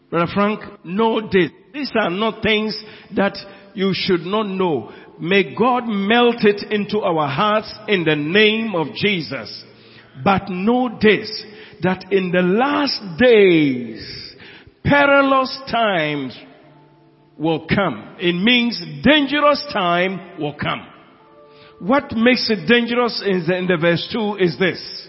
[0.10, 1.52] Brother Frank, know this.
[1.72, 2.76] These are not things
[3.16, 3.38] that
[3.76, 4.92] you should not know.
[5.20, 9.64] May God melt it into our hearts in the name of Jesus.
[10.24, 11.46] But know this,
[11.84, 14.36] that in the last days,
[14.84, 16.36] perilous times
[17.38, 18.16] will come.
[18.20, 20.88] It means dangerous time will come.
[21.80, 25.08] What makes it dangerous in the, in the verse 2 is this.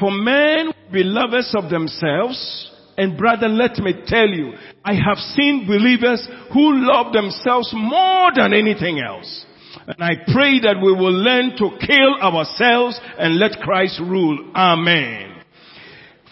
[0.00, 4.52] For men be lovers of themselves, and brother, let me tell you,
[4.84, 9.46] I have seen believers who love themselves more than anything else.
[9.86, 14.50] And I pray that we will learn to kill ourselves and let Christ rule.
[14.54, 15.42] Amen.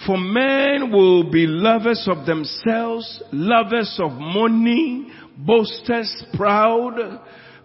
[0.06, 7.20] For men will be lovers of themselves, lovers of money, boasters, proud,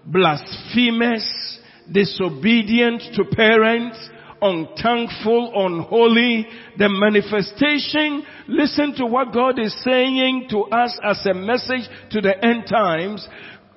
[0.05, 1.59] blasphemous,
[1.91, 3.97] disobedient to parents,
[4.41, 11.87] unthankful, unholy, the manifestation, listen to what God is saying to us as a message
[12.11, 13.27] to the end times.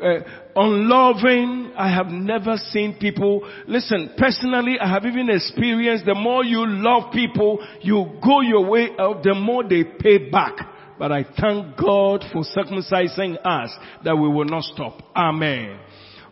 [0.03, 0.21] Uh,
[0.57, 6.67] unloving, I have never seen people, listen, personally, I have even experienced the more you
[6.67, 10.55] love people, you go your way out, the more they pay back.
[10.99, 13.71] But I thank God for circumcising us
[14.05, 15.03] that we will not stop.
[15.15, 15.79] Amen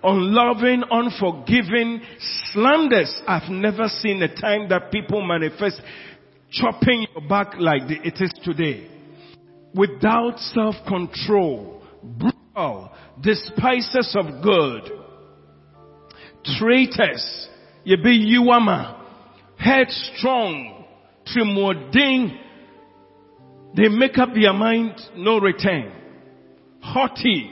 [0.02, 2.00] unloving, unforgiving,
[2.52, 3.14] slanders.
[3.26, 5.80] I've never seen a time that people manifest
[6.50, 8.88] chopping your back like it is today.
[9.74, 12.90] Without self-control, brutal,
[13.20, 14.90] despisers of good,
[16.58, 17.48] traitors,
[17.86, 19.00] yebi yuama,
[19.56, 20.84] headstrong,
[21.26, 22.38] trimoding,
[23.74, 25.92] they make up their mind, no return.
[26.80, 27.50] Haughty,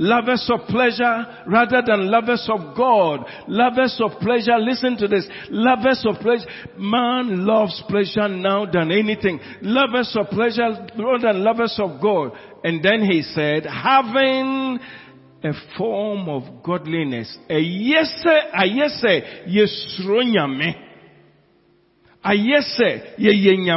[0.00, 3.26] lovers of pleasure rather than lovers of God.
[3.46, 5.28] Lovers of pleasure, listen to this.
[5.50, 6.46] Lovers of pleasure.
[6.78, 9.38] Man loves pleasure now than anything.
[9.60, 12.32] Lovers of pleasure rather than lovers of God.
[12.64, 14.78] And then he said, having
[15.44, 17.36] a form of godliness.
[17.48, 19.04] A yes, a yes,
[19.46, 20.74] yesro nyame.
[22.24, 22.80] A yes,
[23.16, 23.70] ye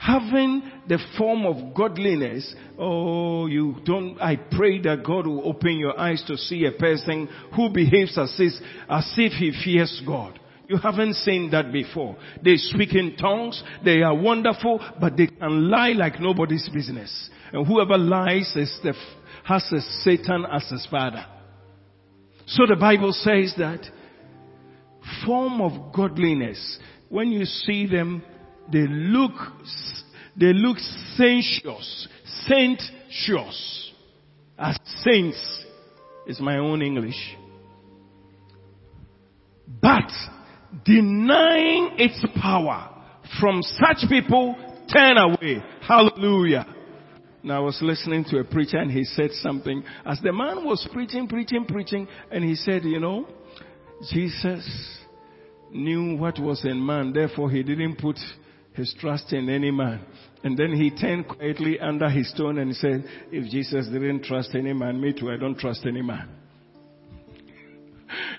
[0.00, 5.96] having the form of godliness, oh, you don't, I pray that God will open your
[5.96, 8.52] eyes to see a person who behaves as if,
[8.88, 10.40] as if he fears God.
[10.66, 12.16] You haven't seen that before.
[12.42, 17.30] They speak in tongues, they are wonderful, but they can lie like nobody's business.
[17.52, 18.92] And whoever lies is the,
[19.44, 21.24] has a Satan as his father.
[22.46, 23.80] So the Bible says that
[25.24, 28.24] form of godliness, when you see them,
[28.72, 29.32] they look,
[30.40, 30.78] they look
[31.16, 32.08] sensuous,
[32.46, 33.92] Sensuous.
[34.58, 35.64] as saints
[36.26, 37.36] is my own English.
[39.82, 40.10] But
[40.84, 42.88] denying its power
[43.38, 44.56] from such people,
[44.92, 45.62] turn away.
[45.86, 46.66] Hallelujah.
[47.42, 50.86] Now I was listening to a preacher and he said something as the man was
[50.92, 53.26] preaching, preaching, preaching, and he said, you know,
[54.10, 54.98] Jesus
[55.70, 58.18] knew what was in man, therefore he didn't put
[58.72, 60.00] his trust in any man.
[60.42, 64.72] And then he turned quietly under his stone and said, if Jesus didn't trust any
[64.72, 66.28] man, me too, I don't trust any man.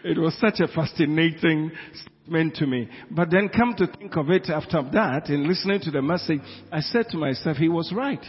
[0.03, 2.89] It was such a fascinating statement to me.
[3.11, 6.41] But then come to think of it after that, in listening to the message,
[6.71, 8.23] I said to myself, he was right.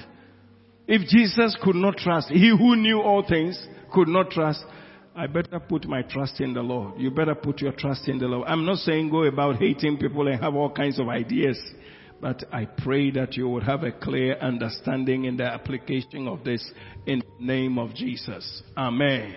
[0.87, 3.61] If Jesus could not trust, he who knew all things
[3.93, 4.65] could not trust,
[5.15, 6.99] I better put my trust in the Lord.
[6.99, 8.49] You better put your trust in the Lord.
[8.49, 11.61] I'm not saying go about hating people and have all kinds of ideas,
[12.23, 16.65] but I pray that you would have a clear understanding in the application of this
[17.05, 18.63] in the name of Jesus.
[18.77, 19.35] Amen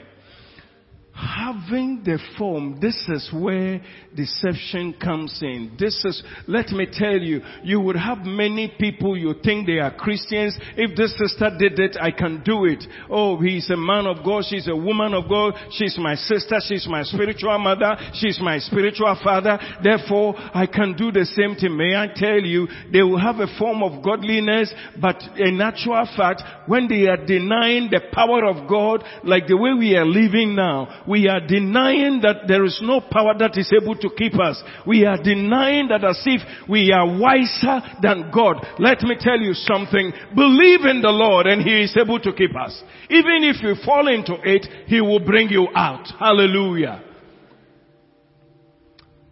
[1.15, 3.81] having the form, this is where
[4.15, 5.75] deception comes in.
[5.79, 9.95] This is, let me tell you, you would have many people you think they are
[9.95, 10.57] Christians.
[10.75, 12.83] If this sister did it, I can do it.
[13.09, 16.85] Oh, he's a man of God, she's a woman of God, she's my sister, she's
[16.89, 19.57] my spiritual mother, she's my spiritual father.
[19.81, 21.77] Therefore, I can do the same thing.
[21.77, 26.43] May I tell you, they will have a form of godliness, but in actual fact,
[26.67, 31.03] when they are denying the power of God, like the way we are living now,
[31.07, 34.61] we are denying that there is no power that is able to keep us.
[34.85, 38.65] We are denying that as if we are wiser than God.
[38.79, 40.11] Let me tell you something.
[40.35, 42.83] Believe in the Lord and He is able to keep us.
[43.09, 46.07] Even if you fall into it, He will bring you out.
[46.19, 47.03] Hallelujah.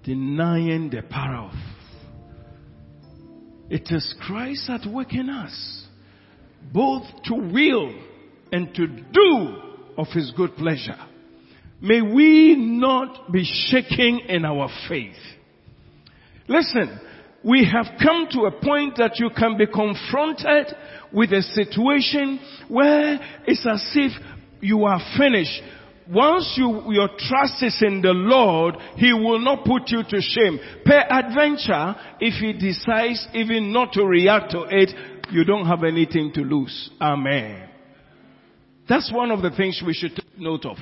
[0.04, 1.52] Denying the power of.
[3.70, 5.86] It is Christ at work in us,
[6.72, 7.96] both to will
[8.52, 9.56] and to do
[9.98, 10.98] of His good pleasure.
[11.84, 15.18] May we not be shaking in our faith.
[16.48, 16.98] Listen,
[17.44, 20.74] we have come to a point that you can be confronted
[21.12, 24.14] with a situation where it's as if
[24.62, 25.62] you are finished.
[26.10, 30.60] Once you, your trust is in the Lord, He will not put you to shame.
[30.86, 34.90] Peradventure, if He decides even not to react to it,
[35.34, 36.92] you don't have anything to lose.
[37.02, 37.68] Amen.
[38.88, 40.78] That's one of the things we should take note of.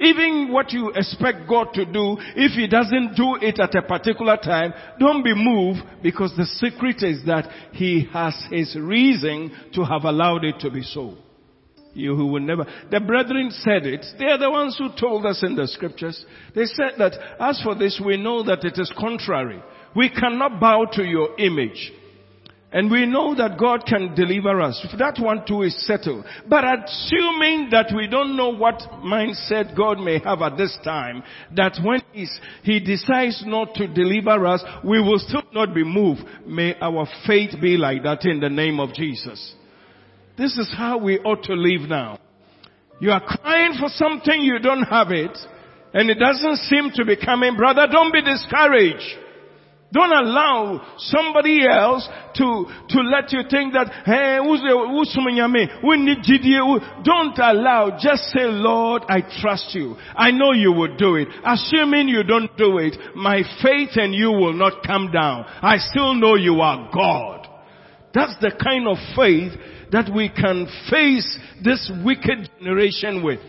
[0.00, 4.36] Even what you expect God to do, if He doesn't do it at a particular
[4.36, 10.04] time, don't be moved because the secret is that He has His reason to have
[10.04, 11.16] allowed it to be so.
[11.94, 14.04] You who will never, the brethren said it.
[14.18, 16.24] They are the ones who told us in the scriptures.
[16.54, 19.60] They said that as for this, we know that it is contrary.
[19.96, 21.92] We cannot bow to your image.
[22.70, 24.86] And we know that God can deliver us.
[24.98, 26.26] That one too is settled.
[26.46, 31.22] But assuming that we don't know what mindset God may have at this time,
[31.56, 32.02] that when
[32.62, 36.20] He decides not to deliver us, we will still not be moved.
[36.46, 39.54] May our faith be like that in the name of Jesus.
[40.36, 42.18] This is how we ought to live now.
[43.00, 45.36] You are crying for something, you don't have it,
[45.94, 47.56] and it doesn't seem to be coming.
[47.56, 49.16] Brother, don't be discouraged.
[49.90, 55.16] Don't allow somebody else to, to let you think that, hey, who's the, who's
[55.82, 57.04] we need GDA.
[57.04, 59.96] Don't allow, just say, Lord, I trust you.
[60.14, 61.28] I know you will do it.
[61.44, 65.46] Assuming you don't do it, my faith in you will not come down.
[65.62, 67.48] I still know you are God.
[68.12, 69.52] That's the kind of faith
[69.90, 73.40] that we can face this wicked generation with.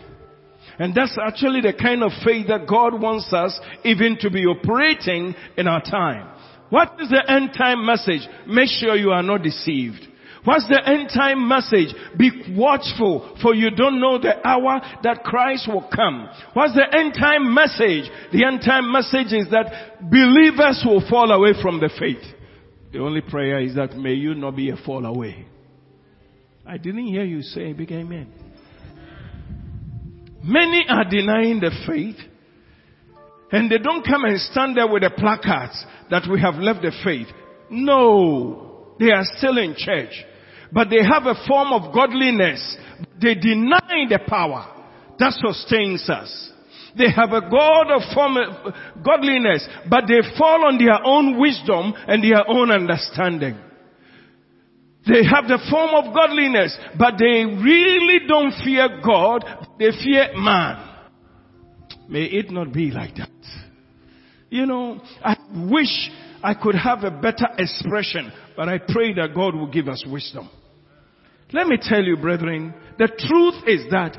[0.80, 5.34] And that's actually the kind of faith that God wants us even to be operating
[5.58, 6.26] in our time.
[6.70, 8.26] What is the end time message?
[8.46, 10.08] Make sure you are not deceived.
[10.42, 11.94] What's the end time message?
[12.16, 16.26] Be watchful for you don't know the hour that Christ will come.
[16.54, 18.10] What's the end time message?
[18.32, 22.24] The end time message is that believers will fall away from the faith.
[22.90, 25.44] The only prayer is that may you not be a fall away.
[26.66, 28.39] I didn't hear you say big amen.
[30.42, 32.16] Many are denying the faith
[33.52, 36.92] and they don't come and stand there with the placards that we have left the
[37.04, 37.26] faith.
[37.68, 40.24] No, they are still in church.
[40.72, 42.76] but they have a form of godliness.
[43.20, 44.66] They deny the power
[45.18, 46.50] that sustains us.
[46.96, 48.36] They have a God of form,
[49.04, 53.56] godliness, but they fall on their own wisdom and their own understanding.
[55.06, 59.44] They have the form of godliness, but they really don't fear God.
[59.78, 60.86] They fear man.
[62.08, 63.30] May it not be like that.
[64.50, 65.36] You know, I
[65.70, 66.10] wish
[66.42, 70.50] I could have a better expression, but I pray that God will give us wisdom.
[71.52, 74.16] Let me tell you, brethren, the truth is that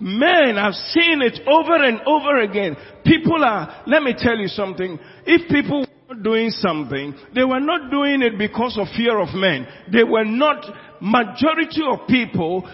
[0.00, 2.76] men have seen it over and over again.
[3.04, 4.98] People are, let me tell you something.
[5.26, 9.66] If people doing something, they were not doing it because of fear of men.
[9.92, 10.64] They were not,
[11.00, 12.68] majority of people,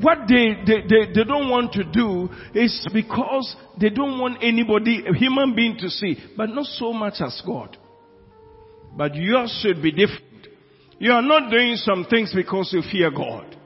[0.00, 5.04] what they, they, they, they don't want to do is because they don't want anybody,
[5.06, 7.76] a human being to see, but not so much as God.
[8.96, 10.48] But yours should be different.
[10.98, 13.56] You are not doing some things because you fear God.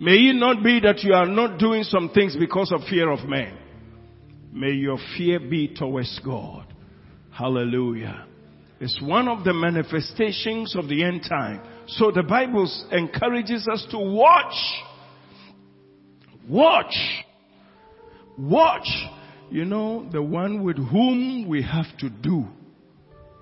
[0.00, 3.28] May it not be that you are not doing some things because of fear of
[3.28, 3.58] men.
[4.52, 6.72] May your fear be towards God.
[7.38, 8.26] Hallelujah.
[8.80, 11.60] It's one of the manifestations of the end time.
[11.86, 14.54] So the Bible encourages us to watch.
[16.48, 16.96] Watch.
[18.36, 18.88] Watch.
[19.52, 22.44] You know, the one with whom we have to do.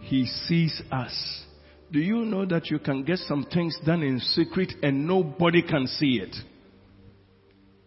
[0.01, 1.45] He sees us.
[1.91, 5.87] Do you know that you can get some things done in secret and nobody can
[5.87, 6.37] see it?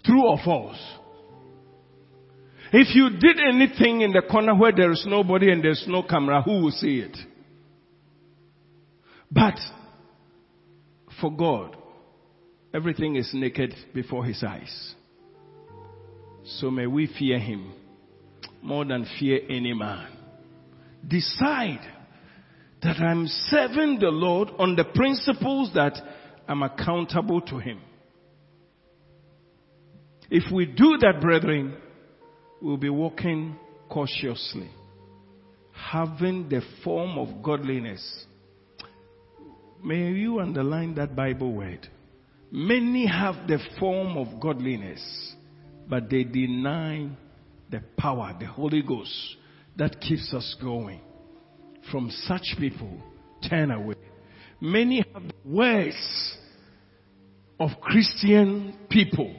[0.04, 0.80] True or false?
[2.72, 6.42] If you did anything in the corner where there is nobody and there's no camera,
[6.42, 7.18] who will see it?
[9.32, 9.60] But
[11.20, 11.76] for God,
[12.74, 14.96] everything is naked before his eyes.
[16.44, 17.74] So may we fear him
[18.62, 20.08] more than fear any man.
[21.08, 21.82] Decide
[22.82, 25.98] that I'm serving the Lord on the principles that
[26.48, 27.80] I'm accountable to Him.
[30.30, 31.76] If we do that, brethren,
[32.62, 33.56] we'll be walking
[33.90, 34.70] cautiously,
[35.74, 38.26] having the form of godliness.
[39.84, 41.88] May you underline that Bible word.
[42.52, 45.02] Many have the form of godliness,
[45.88, 47.10] but they deny
[47.70, 49.38] the power, the Holy Ghost
[49.78, 51.00] that keeps us going
[51.92, 52.92] from such people,
[53.50, 53.96] turn away.
[54.60, 56.38] Many have the words
[57.60, 59.34] of Christian people,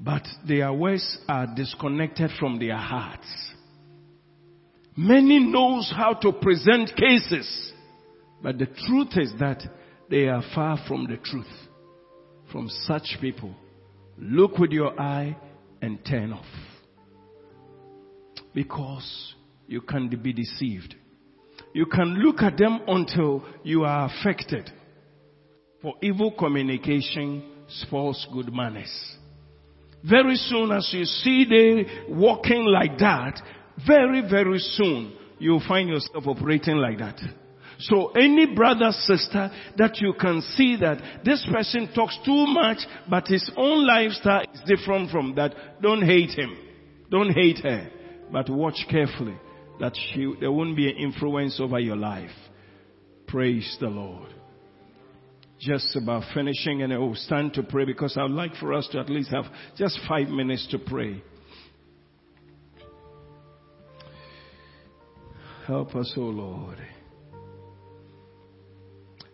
[0.00, 3.26] but their words are disconnected from their hearts.
[4.96, 7.72] Many knows how to present cases,
[8.42, 9.62] but the truth is that
[10.08, 11.46] they are far from the truth.
[12.50, 13.54] From such people,
[14.18, 15.36] look with your eye
[15.80, 16.44] and turn off.
[18.54, 19.34] Because
[19.68, 20.96] you can be deceived.
[21.72, 24.68] You can look at them until you are affected.
[25.82, 28.90] For evil communication spoils good manners.
[30.08, 33.40] Very soon as you see they walking like that,
[33.86, 37.18] very, very soon you'll find yourself operating like that.
[37.80, 42.78] So any brother, sister that you can see that this person talks too much,
[43.08, 46.56] but his own lifestyle is different from that, don't hate him.
[47.10, 47.90] Don't hate her.
[48.30, 49.36] But watch carefully
[49.80, 52.30] that she, there won't be an influence over your life.
[53.26, 54.34] Praise the Lord.
[55.60, 58.98] Just about finishing and I will stand to pray because I'd like for us to
[58.98, 59.44] at least have
[59.76, 61.22] just five minutes to pray.
[65.66, 66.78] Help us, O oh Lord.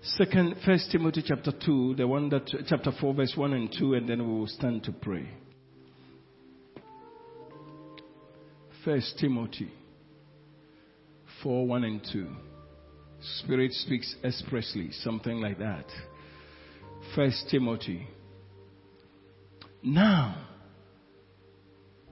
[0.03, 4.09] Second, First Timothy chapter two, the one that chapter four, verse one and two, and
[4.09, 5.29] then we will stand to pray.
[8.85, 9.73] First Timothy
[11.43, 12.27] 4 1 and 2.
[13.39, 15.87] Spirit speaks expressly, something like that.
[17.17, 18.07] First Timothy.
[19.83, 20.47] Now,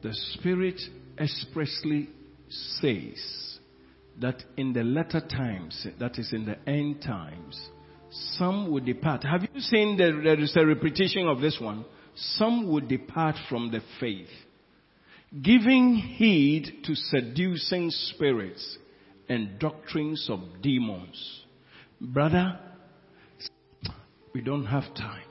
[0.02, 0.80] the Spirit
[1.20, 2.08] expressly
[2.48, 3.58] says
[4.18, 7.68] that in the latter times, that is in the end times,
[8.38, 9.24] some will depart.
[9.24, 11.84] Have you seen that there is a repetition of this one?
[12.14, 14.28] Some will depart from the faith,
[15.42, 18.78] giving heed to seducing spirits
[19.28, 21.44] and doctrines of demons.
[22.00, 22.58] Brother,
[24.34, 25.24] we don't have time.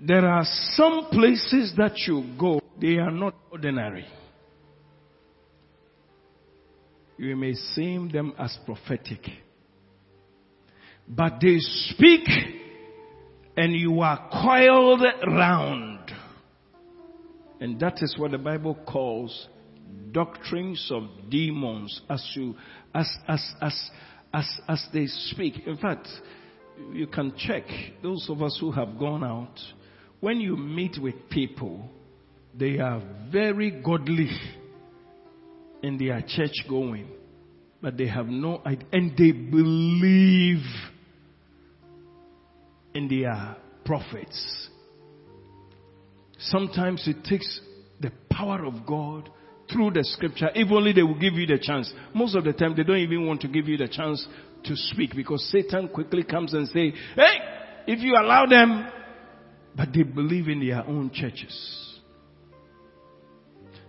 [0.00, 0.44] There are
[0.74, 4.06] some places that you go, they are not ordinary.
[7.16, 9.26] You may see them as prophetic.
[11.08, 12.28] But they speak
[13.56, 16.12] and you are coiled round.
[17.60, 19.48] And that is what the Bible calls
[20.12, 22.54] doctrines of demons as you
[22.94, 23.90] as as as
[24.32, 25.66] as as they speak.
[25.66, 26.06] In fact,
[26.92, 27.64] you can check,
[28.02, 29.58] those of us who have gone out,
[30.20, 31.88] when you meet with people,
[32.54, 33.00] they are
[33.30, 34.30] very godly
[35.82, 37.08] in their church going,
[37.80, 40.64] but they have no idea, and they believe
[42.94, 44.68] in their prophets.
[46.38, 47.60] Sometimes it takes
[48.00, 49.30] the power of God
[49.72, 51.92] through the scripture, if only they will give you the chance.
[52.14, 54.26] Most of the time, they don't even want to give you the chance
[54.64, 57.34] to speak because Satan quickly comes and say, hey,
[57.86, 58.90] if you allow them,
[59.76, 61.84] but they believe in their own churches.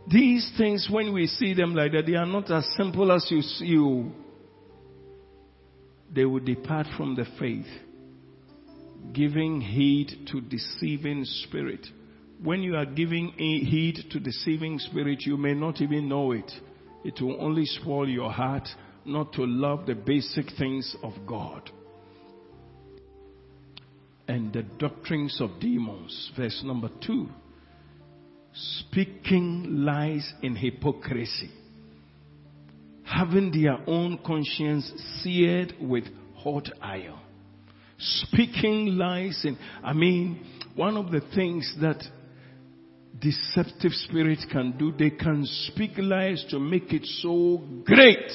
[0.07, 3.41] These things, when we see them like that, they are not as simple as you
[3.41, 4.11] see you.
[6.13, 7.67] They will depart from the faith,
[9.13, 11.85] giving heed to deceiving spirit.
[12.41, 16.51] When you are giving heed to deceiving spirit, you may not even know it.
[17.03, 18.67] It will only spoil your heart
[19.09, 21.69] not to love the basic things of God.
[24.27, 27.27] And the doctrines of demons, verse number two
[28.53, 31.51] speaking lies in hypocrisy,
[33.03, 34.91] having their own conscience
[35.21, 36.05] seared with
[36.35, 37.19] hot iron,
[37.97, 40.45] speaking lies in, I mean,
[40.75, 42.01] one of the things that
[43.19, 48.31] deceptive spirits can do, they can speak lies to make it so great,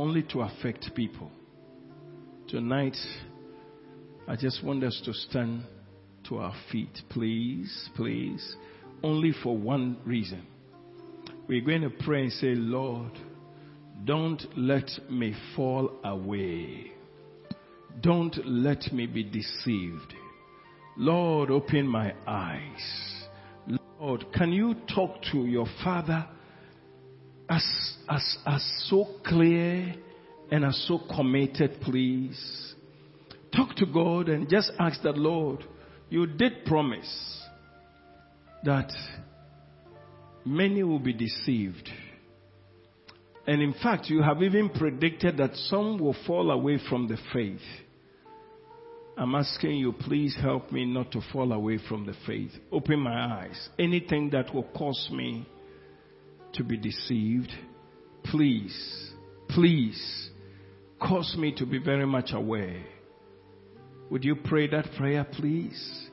[0.00, 1.30] only to affect people.
[2.48, 2.96] Tonight,
[4.26, 5.64] I just want us to stand
[6.26, 8.56] to our feet, please, please
[9.02, 10.46] only for one reason.
[11.46, 13.12] We're going to pray and say, Lord,
[14.04, 16.92] don't let me fall away.
[18.00, 20.14] Don't let me be deceived.
[20.96, 23.26] Lord, open my eyes.
[23.98, 26.26] Lord, can you talk to your father
[27.50, 29.92] as, as, as so clear
[30.50, 32.74] and as so committed, please?
[33.54, 35.64] Talk to God and just ask that, Lord,
[36.08, 37.42] you did promise
[38.62, 38.90] that
[40.44, 41.88] many will be deceived.
[43.46, 47.60] And in fact, you have even predicted that some will fall away from the faith.
[49.16, 52.52] I'm asking you, please help me not to fall away from the faith.
[52.70, 53.68] Open my eyes.
[53.76, 55.48] Anything that will cause me
[56.54, 57.50] to be deceived,
[58.24, 59.10] please,
[59.48, 60.30] please,
[61.00, 62.84] cause me to be very much aware.
[64.10, 66.08] Would you pray that prayer, please?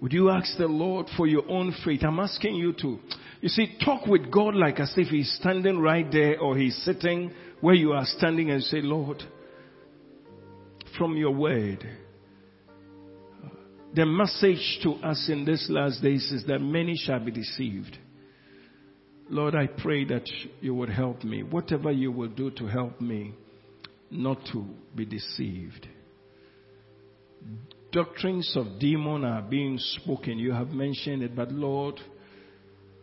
[0.00, 2.00] Would you ask the Lord for your own faith?
[2.02, 2.98] I'm asking you to.
[3.40, 7.30] You see, talk with God like as if He's standing right there or He's sitting
[7.60, 9.22] where you are standing and say, Lord,
[10.98, 11.86] from your word,
[13.94, 17.96] the message to us in these last days is that many shall be deceived.
[19.30, 20.28] Lord, I pray that
[20.60, 21.42] you would help me.
[21.42, 23.34] Whatever you will do to help me
[24.10, 25.88] not to be deceived
[27.92, 30.38] doctrines of demon are being spoken.
[30.38, 32.00] You have mentioned it, but Lord,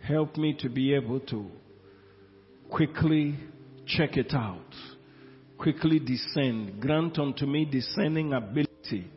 [0.01, 1.45] help me to be able to
[2.72, 3.36] quickly
[3.86, 4.74] check it out,
[5.57, 6.80] quickly discern.
[6.80, 9.11] Grant unto me discerning ability.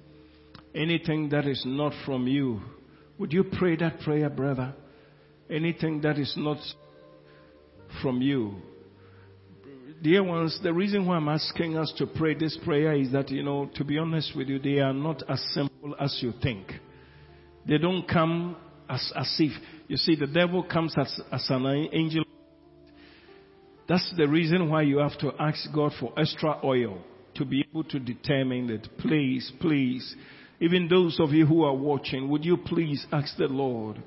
[0.74, 2.60] Anything that is not from you.
[3.18, 4.74] Would you pray that prayer, brother?
[5.50, 6.58] Anything that is not
[8.00, 8.56] from you,
[10.02, 13.44] Dear ones, the reason why I'm asking us to pray this prayer is that, you
[13.44, 16.72] know, to be honest with you, they are not as simple as you think.
[17.68, 18.56] They don't come
[18.90, 19.52] as, as if,
[19.86, 22.24] you see, the devil comes as, as an angel.
[23.88, 26.98] That's the reason why you have to ask God for extra oil
[27.36, 28.98] to be able to determine that.
[28.98, 30.16] Please, please,
[30.58, 34.02] even those of you who are watching, would you please ask the Lord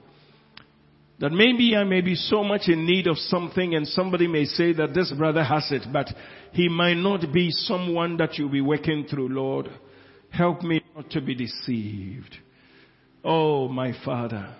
[1.19, 4.73] that maybe I may be so much in need of something and somebody may say
[4.73, 6.07] that this brother has it, but
[6.51, 9.69] he might not be someone that you'll be working through, Lord.
[10.29, 12.35] Help me not to be deceived.
[13.23, 14.55] Oh, my Father.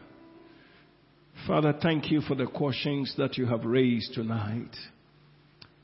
[1.45, 4.75] Father, thank you for the questions that you have raised tonight.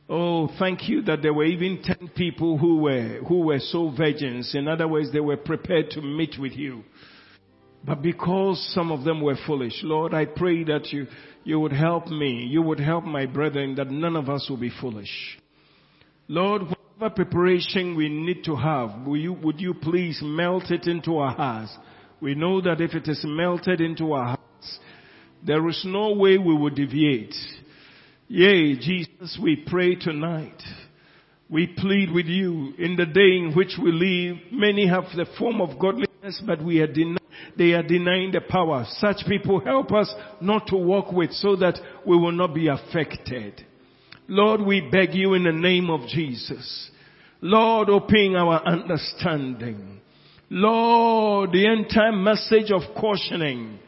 [0.10, 4.56] Oh, thank you that there were even ten people who were, who were so virgins.
[4.56, 6.84] In other words, they were prepared to meet with you.
[7.84, 11.08] But because some of them were foolish, Lord, I pray that you,
[11.44, 12.46] you would help me.
[12.50, 15.40] You would help my brethren that none of us will be foolish.
[16.28, 21.18] Lord, whatever preparation we need to have, will you, would you please melt it into
[21.18, 21.76] our hearts?
[22.22, 24.80] We know that if it is melted into our hearts,
[25.44, 27.34] there is no way we will deviate.
[28.28, 30.62] Yea, Jesus, we pray tonight.
[31.50, 34.38] We plead with you in the day in which we live.
[34.54, 35.80] Many have the form of
[36.46, 37.18] but we are denied
[37.58, 38.86] they are denying the power.
[38.98, 43.66] Such people help us not to walk with so that we will not be affected.
[44.28, 46.90] Lord, we beg you in the name of Jesus.
[47.42, 50.02] Lord, open our understanding.
[50.50, 53.80] Lord, the entire message of cautioning.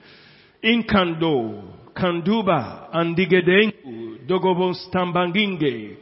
[0.61, 5.97] In Inkando, Kanduba, Andigedengu, Dogobos Tambanginge,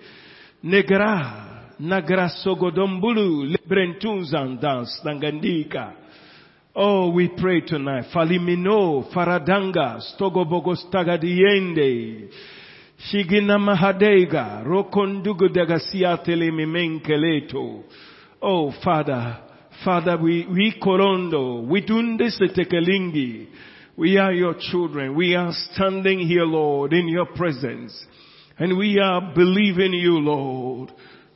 [0.63, 1.50] Negra,
[1.81, 5.93] Nagrasogodombulu, Lebrentunzandas, Tangandika.
[6.75, 8.05] Oh, we pray tonight.
[8.13, 12.29] Falimino, Faradanga, Stogobogos Tagadiende,
[13.09, 17.83] Shigina Mahadega, Rokondugo Dagasiatele Mimenkeleto.
[18.41, 19.39] Oh, Father,
[19.83, 23.47] Father, we, we Korondo, we Tekelingi.
[23.97, 25.15] We are your children.
[25.15, 28.05] We are standing here, Lord, in your presence.
[28.57, 30.91] And we are believing you, Lord.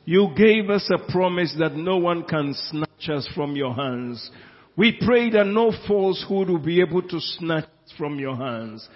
[0.06, 4.30] You gave us a promise that no one can snatch us from your hands.
[4.76, 8.88] We pray that no falsehood will be able to snatch us from your hands.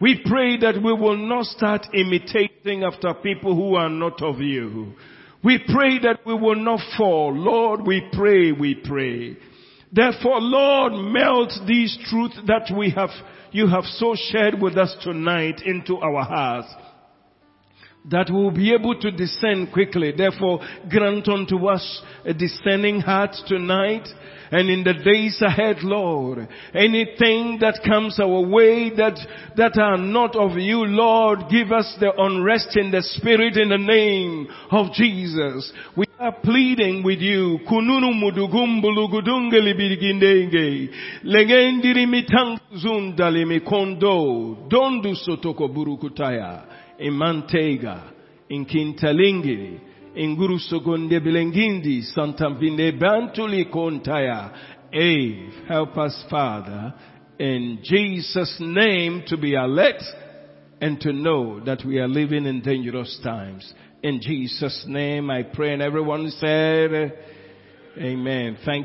[0.00, 4.94] We pray that we will not start imitating after people who are not of you.
[5.44, 7.32] We pray that we will not fall.
[7.32, 9.36] Lord, we pray, we pray.
[9.92, 13.10] Therefore, Lord, melt these truths that we have,
[13.52, 16.74] you have so shared with us tonight into our hearts
[18.10, 20.12] that we'll be able to discern quickly.
[20.16, 24.06] Therefore, grant unto us a discerning heart tonight
[24.50, 26.48] and in the days ahead, Lord.
[26.74, 29.18] Anything that comes our way that,
[29.56, 33.78] that are not of you, Lord, give us the unrest in the spirit in the
[33.78, 35.72] name of Jesus.
[35.96, 37.58] We are pleading with you.
[37.68, 38.06] Kununu.
[41.24, 44.56] Legendiri mitangzundali mikondo.
[44.68, 46.75] Dondu sotoko burukutaya.
[47.00, 48.12] Imantega.
[48.48, 49.80] Inkintalingiri
[50.16, 54.50] inguru sogonde belengindi santamvinde bantuli kontaya.
[54.92, 56.94] Ave, help us, Father,
[57.38, 60.02] in Jesus' name to be alert
[60.80, 63.72] and to know that we are living in dangerous times.
[64.02, 67.12] In Jesus' name I pray and everyone said,
[67.98, 68.58] Amen.
[68.64, 68.84] Thank